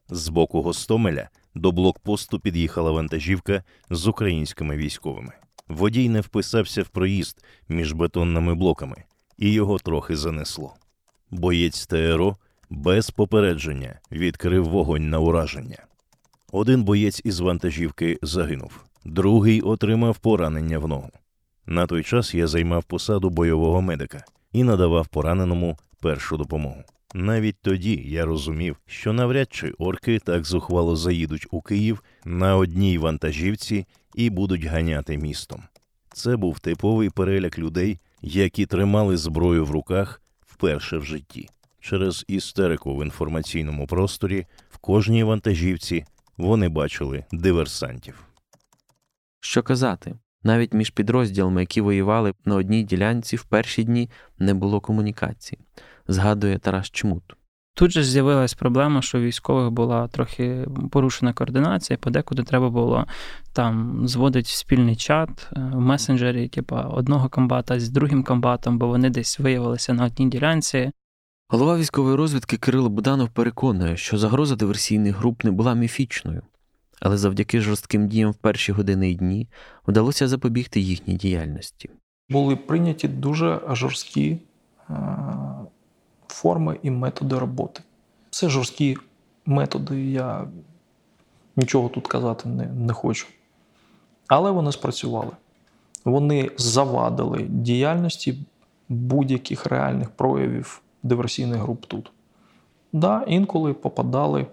З 0.08 0.28
боку 0.28 0.62
Гостомеля 0.62 1.28
до 1.54 1.72
блокпосту 1.72 2.40
під'їхала 2.40 2.90
вантажівка 2.90 3.62
з 3.90 4.06
українськими 4.06 4.76
військовими. 4.76 5.32
Водій 5.68 6.08
не 6.08 6.20
вписався 6.20 6.82
в 6.82 6.88
проїзд 6.88 7.44
між 7.68 7.92
бетонними 7.92 8.54
блоками, 8.54 9.04
і 9.38 9.52
його 9.52 9.78
трохи 9.78 10.16
занесло. 10.16 10.74
Боєць 11.30 11.86
ТРО 11.86 12.36
без 12.70 13.10
попередження 13.10 14.00
відкрив 14.12 14.64
вогонь 14.64 15.10
на 15.10 15.18
ураження. 15.18 15.86
Один 16.52 16.84
боєць 16.84 17.20
із 17.24 17.40
вантажівки 17.40 18.18
загинув, 18.22 18.84
другий 19.04 19.60
отримав 19.60 20.18
поранення 20.18 20.78
в 20.78 20.88
ногу. 20.88 21.10
На 21.66 21.86
той 21.86 22.02
час 22.02 22.34
я 22.34 22.46
займав 22.46 22.84
посаду 22.84 23.30
бойового 23.30 23.82
медика 23.82 24.24
і 24.52 24.64
надавав 24.64 25.08
пораненому 25.08 25.78
першу 26.00 26.36
допомогу. 26.36 26.84
Навіть 27.14 27.56
тоді 27.62 28.02
я 28.06 28.24
розумів, 28.24 28.76
що 28.86 29.12
навряд 29.12 29.52
чи 29.52 29.70
орки 29.70 30.18
так 30.18 30.44
зухвало 30.44 30.96
заїдуть 30.96 31.46
у 31.50 31.60
Київ 31.60 32.02
на 32.24 32.56
одній 32.56 32.98
вантажівці 32.98 33.86
і 34.14 34.30
будуть 34.30 34.64
ганяти 34.64 35.18
містом. 35.18 35.62
Це 36.12 36.36
був 36.36 36.60
типовий 36.60 37.10
переляк 37.10 37.58
людей, 37.58 37.98
які 38.22 38.66
тримали 38.66 39.16
зброю 39.16 39.64
в 39.64 39.70
руках 39.70 40.22
вперше 40.46 40.98
в 40.98 41.04
житті 41.04 41.48
через 41.86 42.24
істерику 42.28 42.96
в 42.96 43.04
інформаційному 43.04 43.86
просторі 43.86 44.46
в 44.70 44.78
кожній 44.78 45.24
вантажівці 45.24 46.04
вони 46.36 46.68
бачили 46.68 47.24
диверсантів. 47.32 48.24
Що 49.40 49.62
казати, 49.62 50.14
навіть 50.42 50.74
між 50.74 50.90
підрозділами, 50.90 51.60
які 51.60 51.80
воювали 51.80 52.32
на 52.44 52.54
одній 52.54 52.82
ділянці 52.82 53.36
в 53.36 53.44
перші 53.44 53.84
дні 53.84 54.10
не 54.38 54.54
було 54.54 54.80
комунікації, 54.80 55.58
згадує 56.08 56.58
Тарас 56.58 56.90
Чмут. 56.90 57.22
Тут 57.74 57.90
же 57.90 58.02
з'явилась 58.02 58.54
проблема, 58.54 59.02
що 59.02 59.18
у 59.18 59.20
військових 59.20 59.70
була 59.70 60.08
трохи 60.08 60.66
порушена 60.90 61.32
координація, 61.32 61.96
подекуди 61.96 62.42
треба 62.42 62.70
було 62.70 63.06
там 63.52 64.00
зводити 64.08 64.48
спільний 64.48 64.96
чат 64.96 65.50
е, 65.52 65.70
в 65.72 65.80
месенджері, 65.80 66.48
типу 66.48 66.76
одного 66.76 67.28
комбата 67.28 67.80
з 67.80 67.88
другим 67.88 68.24
комбатом, 68.24 68.78
бо 68.78 68.86
вони 68.86 69.10
десь 69.10 69.38
виявилися 69.38 69.92
на 69.92 70.04
одній 70.04 70.28
ділянці. 70.28 70.92
Голова 71.48 71.76
військової 71.76 72.16
розвідки 72.16 72.56
Кирило 72.56 72.88
Буданов 72.88 73.28
переконує, 73.28 73.96
що 73.96 74.18
загроза 74.18 74.56
диверсійних 74.56 75.16
груп 75.16 75.44
не 75.44 75.50
була 75.50 75.74
міфічною, 75.74 76.42
але 77.00 77.16
завдяки 77.16 77.60
жорстким 77.60 78.08
діям 78.08 78.30
в 78.30 78.34
перші 78.34 78.72
години 78.72 79.10
і 79.10 79.14
дні 79.14 79.48
вдалося 79.88 80.28
запобігти 80.28 80.80
їхній 80.80 81.14
діяльності. 81.14 81.90
Були 82.28 82.56
прийняті 82.56 83.08
дуже 83.08 83.60
жорсткі 83.70 84.38
е, 84.90 84.94
форми 86.28 86.78
і 86.82 86.90
методи 86.90 87.38
роботи. 87.38 87.80
Це 88.30 88.48
жорсткі 88.48 88.96
методи, 89.46 90.10
я 90.10 90.48
нічого 91.56 91.88
тут 91.88 92.06
казати 92.06 92.48
не, 92.48 92.66
не 92.66 92.92
хочу. 92.92 93.26
Але 94.26 94.50
вони 94.50 94.72
спрацювали. 94.72 95.30
Вони 96.04 96.50
завадили 96.58 97.42
діяльності 97.42 98.38
будь-яких 98.88 99.66
реальних 99.66 100.10
проявів 100.10 100.82
диверсійних 101.06 101.60
груп 101.60 101.86
тут. 101.86 102.10
Да, 102.92 103.24
Інколи 103.26 103.74
попадали 103.74 104.46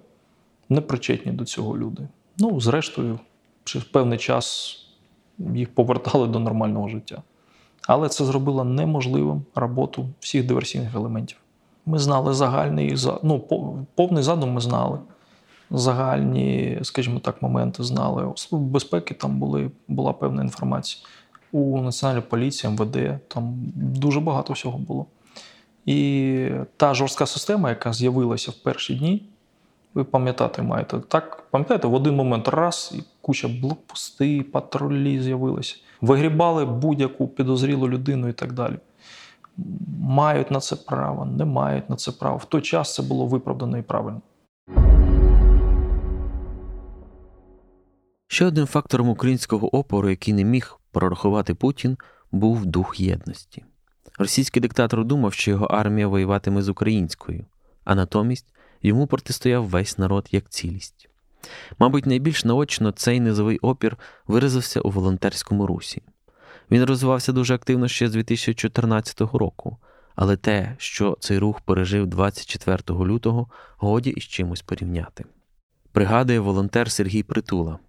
непричетні 0.70 1.32
до 1.32 1.46
цього 1.46 1.78
люди. 1.78 2.08
Ну, 2.38 2.60
зрештою, 2.60 3.20
через 3.64 3.88
певний 3.88 4.18
час 4.18 4.78
їх 5.40 5.76
повертали 5.76 6.28
до 6.28 6.40
нормального 6.40 6.88
життя. 6.88 7.22
Але 7.88 8.10
це 8.10 8.26
зробило 8.26 8.64
неможливим 8.64 9.46
роботу 9.56 10.10
всіх 10.20 10.46
диверсійних 10.46 10.96
елементів. 10.96 11.38
Ми 11.86 12.00
знали 12.00 12.34
загальний 12.34 12.96
ну, 13.24 13.40
повний 13.96 14.24
задум 14.24 14.52
ми 14.52 14.62
знали. 14.62 15.00
Загальні, 15.72 16.80
скажімо 16.82 17.20
так, 17.20 17.42
моменти 17.42 17.84
знали. 17.84 18.26
У 18.26 18.38
Службі 18.38 18.68
безпеки 18.68 19.14
там 19.14 19.40
були, 19.40 19.72
була 19.88 20.14
певна 20.14 20.42
інформація. 20.42 21.06
У 21.52 21.82
Національній 21.82 22.22
поліції, 22.22 22.74
МВД 22.74 23.20
там 23.28 23.54
дуже 23.76 24.20
багато 24.20 24.54
всього 24.54 24.78
було. 24.78 25.06
І 25.86 26.50
та 26.78 26.94
жорстка 26.94 27.26
система, 27.26 27.70
яка 27.70 27.94
з'явилася 27.94 28.52
в 28.52 28.54
перші 28.54 28.96
дні, 28.96 29.30
ви 29.94 30.04
пам'ятати 30.04 30.62
маєте. 30.62 31.00
Так, 31.08 31.44
пам'ятаєте, 31.52 31.88
в 31.88 31.94
один 31.94 32.16
момент 32.16 32.48
раз 32.48 32.94
і 32.98 33.04
куча 33.22 33.48
блокпости, 33.48 34.46
патрулі 34.52 35.22
з'явилися. 35.22 35.76
Вигрібали 36.02 36.66
будь-яку 36.66 37.28
підозрілу 37.28 37.90
людину 37.90 38.28
і 38.28 38.34
так 38.34 38.54
далі. 38.54 38.76
Мають 40.00 40.52
на 40.52 40.60
це 40.60 40.76
право, 40.76 41.26
не 41.26 41.46
мають 41.46 41.90
на 41.90 41.96
це 41.96 42.12
право. 42.12 42.38
В 42.38 42.46
той 42.46 42.62
час 42.62 42.96
це 42.96 43.04
було 43.04 43.26
виправдано 43.26 43.78
і 43.78 43.82
правильно. 43.82 44.22
Ще 48.28 48.46
одним 48.46 48.66
фактором 48.66 49.10
українського 49.10 49.76
опору, 49.76 50.10
який 50.10 50.34
не 50.34 50.44
міг 50.44 50.80
прорахувати 50.92 51.56
Путін, 51.56 51.98
був 52.32 52.66
дух 52.66 53.00
єдності. 53.00 53.64
Російський 54.20 54.62
диктатор 54.62 55.06
думав, 55.06 55.34
що 55.34 55.52
його 55.52 55.66
армія 55.66 56.08
воюватиме 56.08 56.62
з 56.62 56.70
українською, 56.70 57.46
а 57.84 57.96
натомість 57.96 58.54
йому 58.82 59.08
протистояв 59.08 59.68
весь 59.68 59.98
народ 59.98 60.28
як 60.32 60.50
цілість. 60.50 61.10
Мабуть, 61.80 62.06
найбільш 62.06 62.46
наочно 62.46 62.92
цей 62.92 63.20
низовий 63.20 63.58
опір 63.58 63.98
виразився 64.28 64.82
у 64.82 64.90
волонтерському 64.90 65.68
русі. 65.68 66.02
Він 66.72 66.84
розвивався 66.84 67.32
дуже 67.32 67.56
активно 67.56 67.88
ще 67.88 68.08
з 68.08 68.12
2014 68.12 69.22
року, 69.22 69.78
але 70.16 70.38
те, 70.38 70.76
що 70.78 71.18
цей 71.20 71.38
рух 71.38 71.62
пережив 71.62 72.08
24 72.08 72.80
лютого, 72.90 73.48
годі 73.78 74.10
із 74.10 74.24
чимось 74.24 74.62
порівняти. 74.62 75.26
Пригадує 75.92 76.40
волонтер 76.40 76.92
Сергій 76.92 77.24
Притула. 77.24 77.80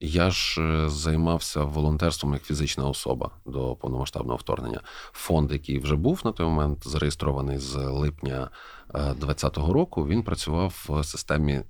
Я 0.00 0.30
ж 0.30 0.62
е, 0.62 0.88
займався 0.88 1.64
волонтерством 1.64 2.32
як 2.32 2.42
фізична 2.42 2.88
особа 2.88 3.30
до 3.46 3.74
повномасштабного 3.74 4.36
вторгнення. 4.36 4.80
Фонд, 5.12 5.52
який 5.52 5.78
вже 5.78 5.96
був 5.96 6.20
на 6.24 6.32
той 6.32 6.46
момент 6.46 6.88
зареєстрований 6.88 7.58
з 7.58 7.76
липня 7.76 8.50
2020 8.94 9.56
року, 9.56 10.06
він 10.06 10.22
працював 10.22 10.86
в 10.88 11.04
системі 11.04 11.52
е, 11.52 11.64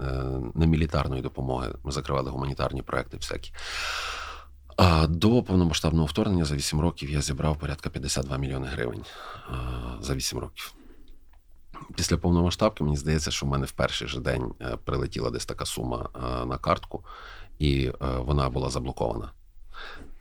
немілітарної 0.54 1.22
допомоги. 1.22 1.74
Ми 1.84 1.92
закривали 1.92 2.30
гуманітарні 2.30 2.82
проекти 2.82 3.16
всякі. 3.16 3.52
До 5.08 5.42
повномасштабного 5.42 6.06
вторгнення 6.06 6.44
за 6.44 6.54
8 6.54 6.80
років 6.80 7.10
я 7.10 7.20
зібрав 7.20 7.58
порядка 7.58 7.90
52 7.90 8.36
мільйони 8.36 8.66
гривень 8.66 9.04
за 10.00 10.14
8 10.14 10.38
років. 10.38 10.74
Після 11.96 12.16
повномасштабки 12.16 12.84
мені 12.84 12.96
здається, 12.96 13.30
що 13.30 13.46
в 13.46 13.48
мене 13.48 13.66
в 13.66 13.70
перший 13.70 14.08
же 14.08 14.20
день 14.20 14.52
е, 14.60 14.76
прилетіла 14.84 15.30
десь 15.30 15.46
така 15.46 15.64
сума 15.64 16.08
на 16.46 16.58
картку 16.58 17.04
і 17.58 17.86
е, 17.86 17.92
вона 18.18 18.50
була 18.50 18.70
заблокована. 18.70 19.32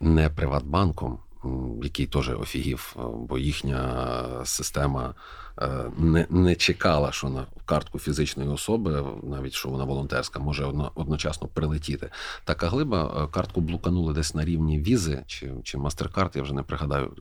Не 0.00 0.30
Приватбанком, 0.30 1.18
який 1.82 2.06
теж 2.06 2.28
офігів, 2.28 2.96
е, 2.96 3.00
бо 3.28 3.38
їхня 3.38 4.04
система 4.44 5.14
Е, 5.62 5.90
не 5.98 6.26
не 6.30 6.54
чекала, 6.54 7.12
що 7.12 7.28
на 7.28 7.46
картку 7.64 7.98
фізичної 7.98 8.48
особи, 8.48 9.04
навіть 9.22 9.52
що 9.52 9.68
вона 9.68 9.84
волонтерська, 9.84 10.38
може 10.38 10.64
одночасно 10.94 11.48
прилетіти. 11.48 12.10
Така 12.44 12.68
глиба 12.68 13.24
е, 13.24 13.32
картку 13.32 13.60
блуканули 13.60 14.14
десь 14.14 14.34
на 14.34 14.44
рівні 14.44 14.80
візи 14.80 15.22
чи 15.26 15.50
чи 15.64 15.78
Мастеркард, 15.78 16.32
я 16.34 16.42
вже 16.42 16.54
не 16.54 16.62
пригадаю, 16.62 17.12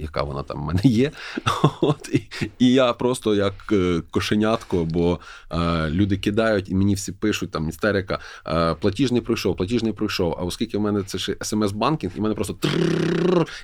яка 0.00 0.22
вона 0.22 0.42
там 0.42 0.62
в 0.62 0.64
мене 0.64 0.80
є. 0.84 1.10
От, 1.80 2.08
І 2.12 2.28
і 2.58 2.72
я 2.72 2.92
просто 2.92 3.34
як 3.34 3.72
кошенятко, 4.10 4.84
бо 4.84 5.20
е, 5.50 5.90
люди 5.90 6.16
кидають, 6.16 6.68
і 6.68 6.74
мені 6.74 6.94
всі 6.94 7.12
пишуть 7.12 7.50
там 7.50 7.68
істерика, 7.68 8.18
е, 8.46 8.74
платіж 8.74 9.12
не 9.12 9.20
пройшов, 9.20 9.56
платіж 9.56 9.82
не 9.82 9.92
пройшов. 9.92 10.36
А 10.38 10.42
оскільки 10.42 10.78
в 10.78 10.80
мене 10.80 11.02
це 11.02 11.18
ще 11.18 11.32
смс-банкінг, 11.32 12.16
і 12.16 12.18
в 12.18 12.22
мене 12.22 12.34
просто 12.34 12.54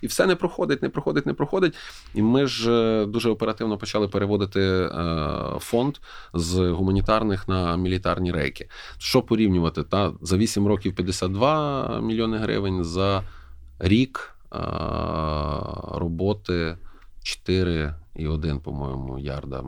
і 0.02 0.06
все 0.06 0.26
не 0.26 0.36
проходить, 0.36 0.82
не 0.82 0.88
проходить, 0.88 1.26
не 1.26 1.34
проходить. 1.34 1.74
І 2.14 2.22
ми 2.22 2.46
ж 2.46 3.06
дуже 3.06 3.30
оперативно 3.30 3.78
почали 3.78 4.08
переводити 4.08 4.60
е, 4.60 4.88
фонд 5.58 5.96
з 6.34 6.70
гуманітарних 6.70 7.48
на 7.48 7.76
мілітарні 7.76 8.32
рейки. 8.32 8.68
Що 8.98 9.22
порівнювати? 9.22 9.82
Та 9.82 10.12
За 10.20 10.36
8 10.36 10.66
років 10.66 10.94
52 10.94 12.00
мільйони 12.00 12.38
гривень, 12.38 12.84
за 12.84 13.22
рік 13.78 14.34
е, 14.52 14.58
роботи 15.94 16.76
4,1, 17.24 18.58
по-моєму, 18.58 19.18
ярда 19.18 19.64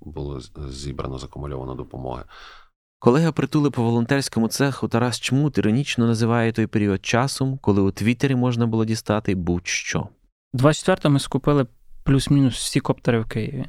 було 0.00 0.40
зібрано 0.68 1.18
закумульовано 1.18 1.74
допомоги. 1.74 2.22
Колега 3.00 3.32
притули 3.32 3.70
по 3.70 3.82
волонтерському 3.82 4.48
цеху 4.48 4.88
Тарас 4.88 5.20
Чмут 5.20 5.58
іронічно 5.58 6.06
називає 6.06 6.52
той 6.52 6.66
період 6.66 7.06
часом, 7.06 7.58
коли 7.58 7.82
у 7.82 7.90
Твіттері 7.90 8.34
можна 8.34 8.66
було 8.66 8.84
дістати 8.84 9.34
будь-що. 9.34 10.08
24 10.52 11.12
ми 11.12 11.20
скупили 11.20 11.66
плюс-мінус 12.04 12.54
всі 12.54 12.80
коптери 12.80 13.20
в 13.20 13.28
Києві. 13.28 13.64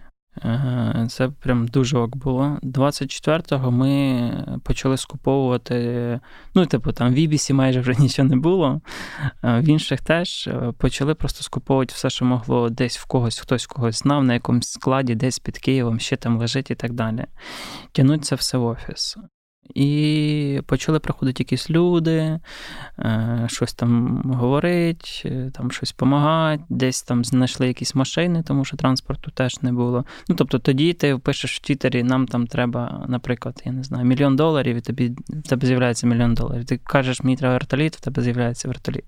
Це 1.10 1.30
прям 1.40 1.68
дуже 1.68 1.98
ок 1.98 2.16
було. 2.16 2.58
24-го 2.64 3.72
ми 3.72 4.32
почали 4.64 4.98
скуповувати. 4.98 6.20
Ну, 6.56 6.66
типу, 6.66 6.92
там 6.92 7.10
в 7.12 7.14
Вібісі 7.14 7.54
майже 7.54 7.80
вже 7.80 7.96
нічого 8.00 8.30
не 8.30 8.36
було. 8.36 8.82
В 9.44 9.64
інших 9.64 10.02
теж 10.02 10.48
е, 10.48 10.74
почали 10.78 11.16
просто 11.16 11.44
скуповувати 11.44 11.94
все, 11.96 12.10
що 12.10 12.26
могло 12.26 12.70
десь 12.70 12.98
в 12.98 13.06
когось, 13.06 13.40
хтось 13.40 13.66
когось 13.66 14.00
знав, 14.00 14.24
на 14.24 14.34
якомусь 14.34 14.72
складі, 14.72 15.16
десь 15.16 15.40
під 15.40 15.58
Києвом, 15.58 16.00
ще 16.00 16.16
там 16.16 16.38
лежить 16.38 16.72
і 16.72 16.76
так 16.76 16.94
далі. 16.94 17.26
Тянуть 17.92 18.26
це 18.26 18.36
все 18.36 18.58
в 18.58 18.66
офіс. 18.66 19.18
І 19.76 20.61
почали 20.65 20.99
приходити 20.99 21.43
якісь 21.43 21.70
люди, 21.70 22.39
е, 22.99 23.45
щось 23.47 23.74
там 23.74 24.22
говорить, 24.26 25.22
е, 25.26 25.51
там 25.53 25.72
щось 25.72 25.91
допомагати, 25.91 26.63
десь 26.70 27.01
там 27.01 27.26
знайшли 27.26 27.67
якісь 27.67 27.95
машини, 27.95 28.43
тому 28.47 28.65
що 28.65 28.78
транспорту 28.78 29.32
теж 29.32 29.61
не 29.61 29.72
було. 29.72 30.05
Ну, 30.30 30.36
тобто 30.36 30.59
тоді 30.59 30.93
ти 30.93 31.17
пишеш 31.17 31.57
в 31.57 31.59
Твіттері, 31.61 32.03
нам 32.03 32.28
там 32.28 32.47
треба, 32.47 33.05
наприклад, 33.07 33.61
я 33.65 33.72
не 33.72 33.84
знаю, 33.84 34.05
мільйон 34.05 34.36
доларів, 34.36 34.76
і 34.76 34.82
тобі 34.82 35.15
в 35.30 35.49
тебе 35.49 35.67
з'являється 35.67 36.07
мільйон 36.07 36.34
доларів. 36.34 36.65
Ти 36.65 36.78
кажеш, 36.78 37.24
мені 37.24 37.38
треба 37.38 37.53
вертоліт, 37.53 37.95
в 37.95 38.01
тебе 38.01 38.22
з'являється 38.22 38.67
вертоліт. 38.67 39.05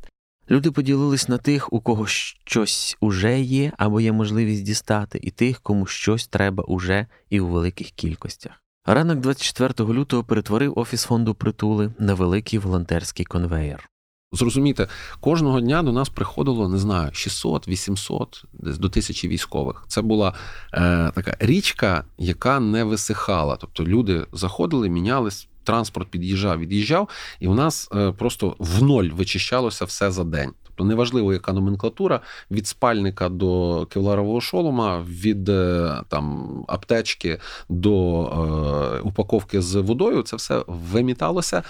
Люди 0.52 0.72
поділились 0.72 1.30
на 1.30 1.38
тих, 1.38 1.74
у 1.74 1.80
кого 1.80 2.08
щось 2.08 2.98
уже 3.02 3.40
є, 3.42 3.72
або 3.78 4.02
є 4.02 4.12
можливість 4.12 4.64
дістати, 4.64 5.20
і 5.22 5.32
тих, 5.32 5.60
кому 5.60 5.86
щось 5.86 6.28
треба 6.28 6.64
уже 6.64 7.08
і 7.30 7.40
у 7.40 7.48
великих 7.48 7.92
кількостях. 7.92 8.64
Ранок 8.86 9.20
24 9.20 9.94
лютого 9.94 10.24
перетворив 10.24 10.74
офіс 10.76 11.04
фонду 11.04 11.34
притули 11.34 11.94
на 12.00 12.14
великий 12.14 12.60
волонтерський 12.60 13.26
конвеєр. 13.26 13.90
Зрозумійте, 14.32 14.88
кожного 15.20 15.62
дня 15.62 15.84
до 15.84 15.92
нас 15.92 16.10
приходило, 16.10 16.70
не 16.70 16.78
знаю, 16.78 17.14
600, 17.14 17.68
800, 17.68 18.44
десь 18.54 18.78
до 18.78 18.90
тисячі 18.90 19.28
військових. 19.28 19.86
Це 19.88 20.02
була 20.02 20.34
е, 20.74 21.12
така 21.16 21.36
річка, 21.40 22.04
яка 22.18 22.60
не 22.60 22.84
висихала. 22.84 23.56
Тобто 23.56 23.84
люди 23.84 24.26
заходили, 24.34 24.90
мінялись, 24.90 25.48
транспорт 25.64 26.10
під'їжджав, 26.10 26.60
від'їжджав, 26.60 27.10
і 27.40 27.48
у 27.48 27.54
нас 27.54 27.90
е, 27.96 28.12
просто 28.12 28.56
в 28.60 28.84
ноль 28.84 29.10
вичищалося 29.10 29.86
все 29.86 30.12
за 30.12 30.24
день. 30.24 30.52
Тобто 30.82 30.90
неважливо, 30.90 31.34
яка 31.34 31.54
номенклатура 31.54 32.22
від 32.52 32.68
спальника 32.68 33.30
до 33.30 33.86
кевларового 33.86 34.42
шолома, 34.42 35.02
від 35.08 35.50
е, 35.50 36.02
там 36.08 36.50
аптечки 36.68 37.40
до 37.70 38.24
е, 38.24 39.00
упаковки 39.00 39.62
з 39.62 39.76
водою, 39.76 40.22
це 40.22 40.36
все 40.36 40.64
виміталося. 40.68 41.64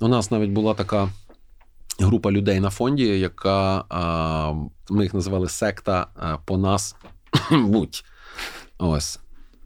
У 0.00 0.08
нас 0.08 0.30
навіть 0.30 0.50
була 0.50 0.74
така. 0.74 1.08
Група 1.98 2.30
людей 2.30 2.60
на 2.60 2.70
фонді, 2.70 3.04
яка 3.04 3.84
ми 4.90 5.02
їх 5.02 5.14
називали 5.14 5.48
секта 5.48 6.06
по 6.44 6.58
нас 6.58 6.96
будь. 7.50 8.04
Ось. 8.78 9.18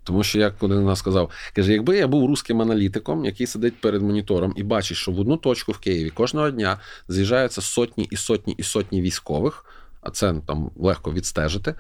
Тому 0.05 0.23
що, 0.23 0.39
як 0.39 0.63
один 0.63 0.85
нас 0.85 0.99
сказав, 0.99 1.31
каже: 1.53 1.73
якби 1.73 1.97
я 1.97 2.09
був 2.09 2.29
русським 2.29 2.63
аналітиком, 2.63 3.25
який 3.25 3.47
сидить 3.47 3.81
перед 3.81 4.03
монітором 4.03 4.55
і 4.57 4.63
бачить, 4.63 4.97
що 4.97 5.13
в 5.13 5.21
одну 5.21 5.37
точку 5.37 5.73
в 5.73 5.79
Києві 5.79 6.11
кожного 6.11 6.51
дня 6.51 6.79
з'їжджаються 7.09 7.61
сотні 7.61 8.09
і 8.11 8.17
сотні 8.17 8.55
і 8.59 8.63
сотні 8.63 9.01
військових, 9.01 9.67
а 10.01 10.11
це 10.11 10.35
там 10.47 10.71
легко 10.77 11.13
відстежити. 11.13 11.75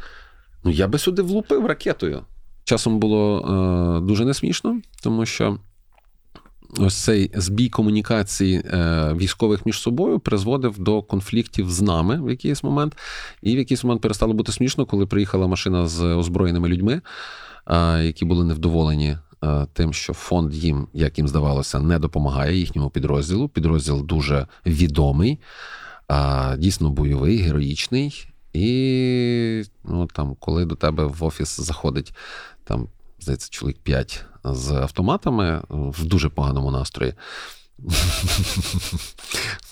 Ну 0.64 0.70
я 0.70 0.88
би 0.88 0.98
сюди 0.98 1.22
влупив 1.22 1.66
ракетою. 1.66 2.22
Часом 2.64 2.98
було 2.98 3.40
е, 3.40 4.06
дуже 4.06 4.24
несмішно, 4.24 4.80
тому 5.02 5.26
що. 5.26 5.58
Ось 6.78 6.94
цей 6.94 7.30
збій 7.34 7.68
комунікації 7.68 8.56
е, 8.64 9.12
військових 9.16 9.66
між 9.66 9.78
собою 9.80 10.18
призводив 10.18 10.78
до 10.78 11.02
конфліктів 11.02 11.70
з 11.70 11.82
нами 11.82 12.22
в 12.22 12.30
якийсь 12.30 12.64
момент, 12.64 12.96
і 13.42 13.54
в 13.54 13.58
якийсь 13.58 13.84
момент 13.84 14.02
перестало 14.02 14.32
бути 14.34 14.52
смішно, 14.52 14.86
коли 14.86 15.06
приїхала 15.06 15.46
машина 15.46 15.86
з 15.86 16.02
озброєними 16.02 16.68
людьми 16.68 17.00
які 18.02 18.24
були 18.24 18.44
невдоволені 18.44 19.18
тим, 19.72 19.92
що 19.92 20.14
фонд 20.14 20.54
їм, 20.54 20.88
як 20.92 21.18
їм 21.18 21.28
здавалося, 21.28 21.80
не 21.80 21.98
допомагає 21.98 22.56
їхньому 22.56 22.90
підрозділу. 22.90 23.48
Підрозділ 23.48 24.06
дуже 24.06 24.46
відомий, 24.66 25.40
дійсно 26.58 26.90
бойовий, 26.90 27.38
героїчний. 27.38 28.28
І 28.52 29.64
ну, 29.84 30.06
там, 30.06 30.36
коли 30.38 30.64
до 30.64 30.74
тебе 30.74 31.04
в 31.04 31.24
офіс 31.24 31.60
заходить 31.60 32.14
там, 32.64 32.88
здається, 33.20 33.48
чоловік 33.50 33.78
5 33.78 34.24
з 34.44 34.70
автоматами 34.70 35.62
в 35.68 36.04
дуже 36.04 36.28
поганому 36.28 36.70
настрої, 36.70 37.14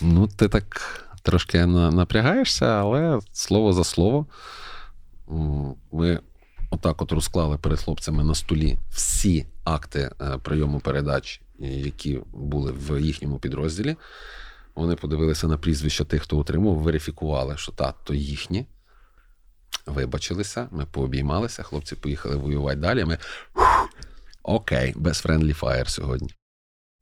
ну, 0.00 0.26
ти 0.26 0.48
так 0.48 0.64
трошки 1.22 1.66
напрягаєшся, 1.66 2.66
але 2.66 3.20
слово 3.32 3.72
за 3.72 3.84
слово. 3.84 4.26
Ми 5.92 6.20
отак 6.72 7.02
от 7.02 7.12
розклали 7.12 7.58
перед 7.58 7.80
хлопцями 7.80 8.24
на 8.24 8.34
столі 8.34 8.78
всі 8.90 9.46
акти 9.64 10.10
е, 10.20 10.38
прийому 10.38 10.80
передач, 10.80 11.40
які 11.58 12.20
були 12.32 12.72
в 12.72 13.00
їхньому 13.00 13.38
підрозділі. 13.38 13.96
Вони 14.74 14.96
подивилися 14.96 15.46
на 15.46 15.58
прізвища 15.58 16.04
тих, 16.04 16.22
хто 16.22 16.38
отримав, 16.38 16.74
верифікували, 16.74 17.56
що 17.56 17.72
та, 17.72 17.94
то 18.04 18.14
їхні. 18.14 18.66
Вибачилися, 19.86 20.68
ми 20.70 20.86
пообіймалися, 20.86 21.62
хлопці 21.62 21.96
поїхали 21.96 22.36
воювати 22.36 22.76
далі. 22.76 23.04
Ми 23.04 23.18
окей, 24.42 24.92
без 24.96 25.24
friendly 25.24 25.60
fire 25.60 25.88
сьогодні. 25.88 26.34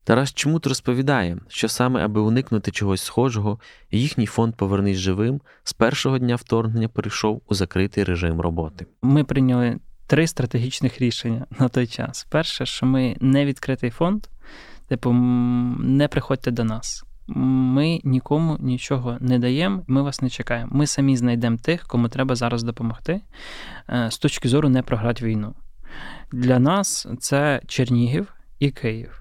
Тарас 0.04 0.32
Чмут 0.34 0.66
розповідає, 0.66 1.38
що 1.48 1.68
саме 1.68 2.04
аби 2.04 2.20
уникнути 2.20 2.70
чогось 2.70 3.02
схожого, 3.02 3.60
їхній 3.90 4.26
фонд 4.26 4.54
Повернись 4.54 4.96
живим 4.96 5.40
з 5.64 5.72
першого 5.72 6.18
дня 6.18 6.36
вторгнення 6.36 6.88
перейшов 6.88 7.42
у 7.48 7.54
закритий 7.54 8.04
режим 8.04 8.40
роботи. 8.40 8.86
Ми 9.02 9.24
прийняли 9.24 9.78
три 10.06 10.26
стратегічних 10.26 11.00
рішення 11.00 11.46
на 11.58 11.68
той 11.68 11.86
час. 11.86 12.26
Перше, 12.30 12.66
що 12.66 12.86
ми 12.86 13.16
не 13.20 13.44
відкритий 13.44 13.90
фонд, 13.90 14.26
типу, 14.88 15.12
не 15.12 16.08
приходьте 16.08 16.50
до 16.50 16.64
нас. 16.64 17.04
ми 17.26 18.00
нікому 18.04 18.56
нічого 18.60 19.16
не 19.20 19.38
даємо, 19.38 19.82
ми 19.86 20.02
вас 20.02 20.22
не 20.22 20.30
чекаємо. 20.30 20.70
Ми 20.74 20.86
самі 20.86 21.16
знайдемо 21.16 21.56
тих, 21.56 21.86
кому 21.86 22.08
треба 22.08 22.34
зараз 22.34 22.62
допомогти 22.62 23.20
е, 23.88 24.10
з 24.10 24.18
точки 24.18 24.48
зору 24.48 24.68
не 24.68 24.82
програти 24.82 25.24
війну. 25.24 25.54
Для 26.32 26.58
нас 26.58 27.06
це 27.20 27.60
Чернігів 27.66 28.34
і 28.58 28.70
Київ. 28.70 29.19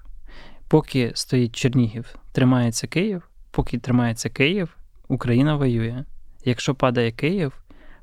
Поки 0.70 1.12
стоїть 1.14 1.56
Чернігів, 1.56 2.14
тримається 2.32 2.86
Київ, 2.86 3.28
поки 3.50 3.78
тримається 3.78 4.28
Київ, 4.28 4.76
Україна 5.08 5.56
воює. 5.56 6.04
Якщо 6.44 6.74
падає 6.74 7.12
Київ, 7.12 7.52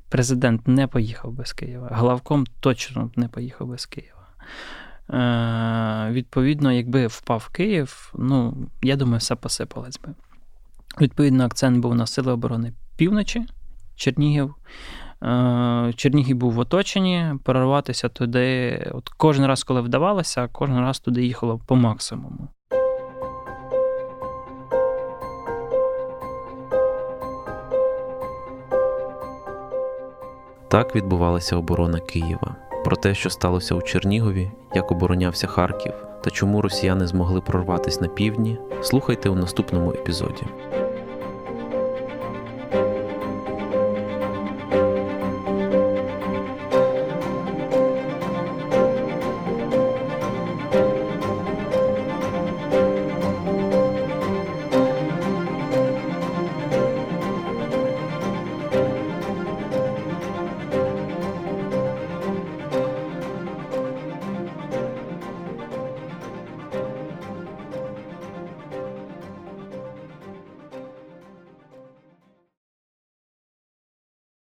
президент 0.08 0.68
не 0.68 0.86
поїхав 0.86 1.32
без 1.32 1.52
Києва. 1.52 1.88
Главком 1.92 2.46
точно 2.60 3.10
не 3.16 3.28
поїхав 3.28 3.68
без 3.68 3.86
Києва. 3.86 4.26
Е, 5.10 6.12
Відповідно, 6.12 6.72
якби 6.72 7.06
впав 7.06 7.48
Київ, 7.48 8.12
ну, 8.18 8.68
я 8.82 8.96
думаю, 8.96 9.18
все 9.18 9.34
посипалось 9.34 10.00
би. 10.00 10.14
Відповідно, 11.00 11.44
акцент 11.44 11.78
був 11.78 11.94
на 11.94 12.06
Сили 12.06 12.32
оборони 12.32 12.72
півночі, 12.96 13.46
Чернігів. 13.96 14.54
Е, 15.22 15.92
Чернігів 15.96 16.36
був 16.36 16.52
в 16.52 16.58
оточенні, 16.58 17.34
прорватися 17.44 18.08
туди. 18.08 18.90
От 18.94 19.08
Кожен 19.08 19.46
раз, 19.46 19.64
коли 19.64 19.80
вдавалося, 19.80 20.48
кожен 20.48 20.80
раз 20.80 21.00
туди 21.00 21.24
їхало 21.24 21.58
по 21.66 21.76
максимуму. 21.76 22.48
Так 30.68 30.96
відбувалася 30.96 31.56
оборона 31.56 32.00
Києва. 32.00 32.56
Про 32.84 32.96
те, 32.96 33.14
що 33.14 33.30
сталося 33.30 33.74
у 33.74 33.82
Чернігові, 33.82 34.50
як 34.74 34.92
оборонявся 34.92 35.46
Харків 35.46 35.92
та 36.24 36.30
чому 36.30 36.62
росіяни 36.62 37.06
змогли 37.06 37.40
прорватися 37.40 38.00
на 38.00 38.08
півдні, 38.08 38.58
слухайте 38.82 39.28
у 39.28 39.34
наступному 39.34 39.92
епізоді. 39.92 40.42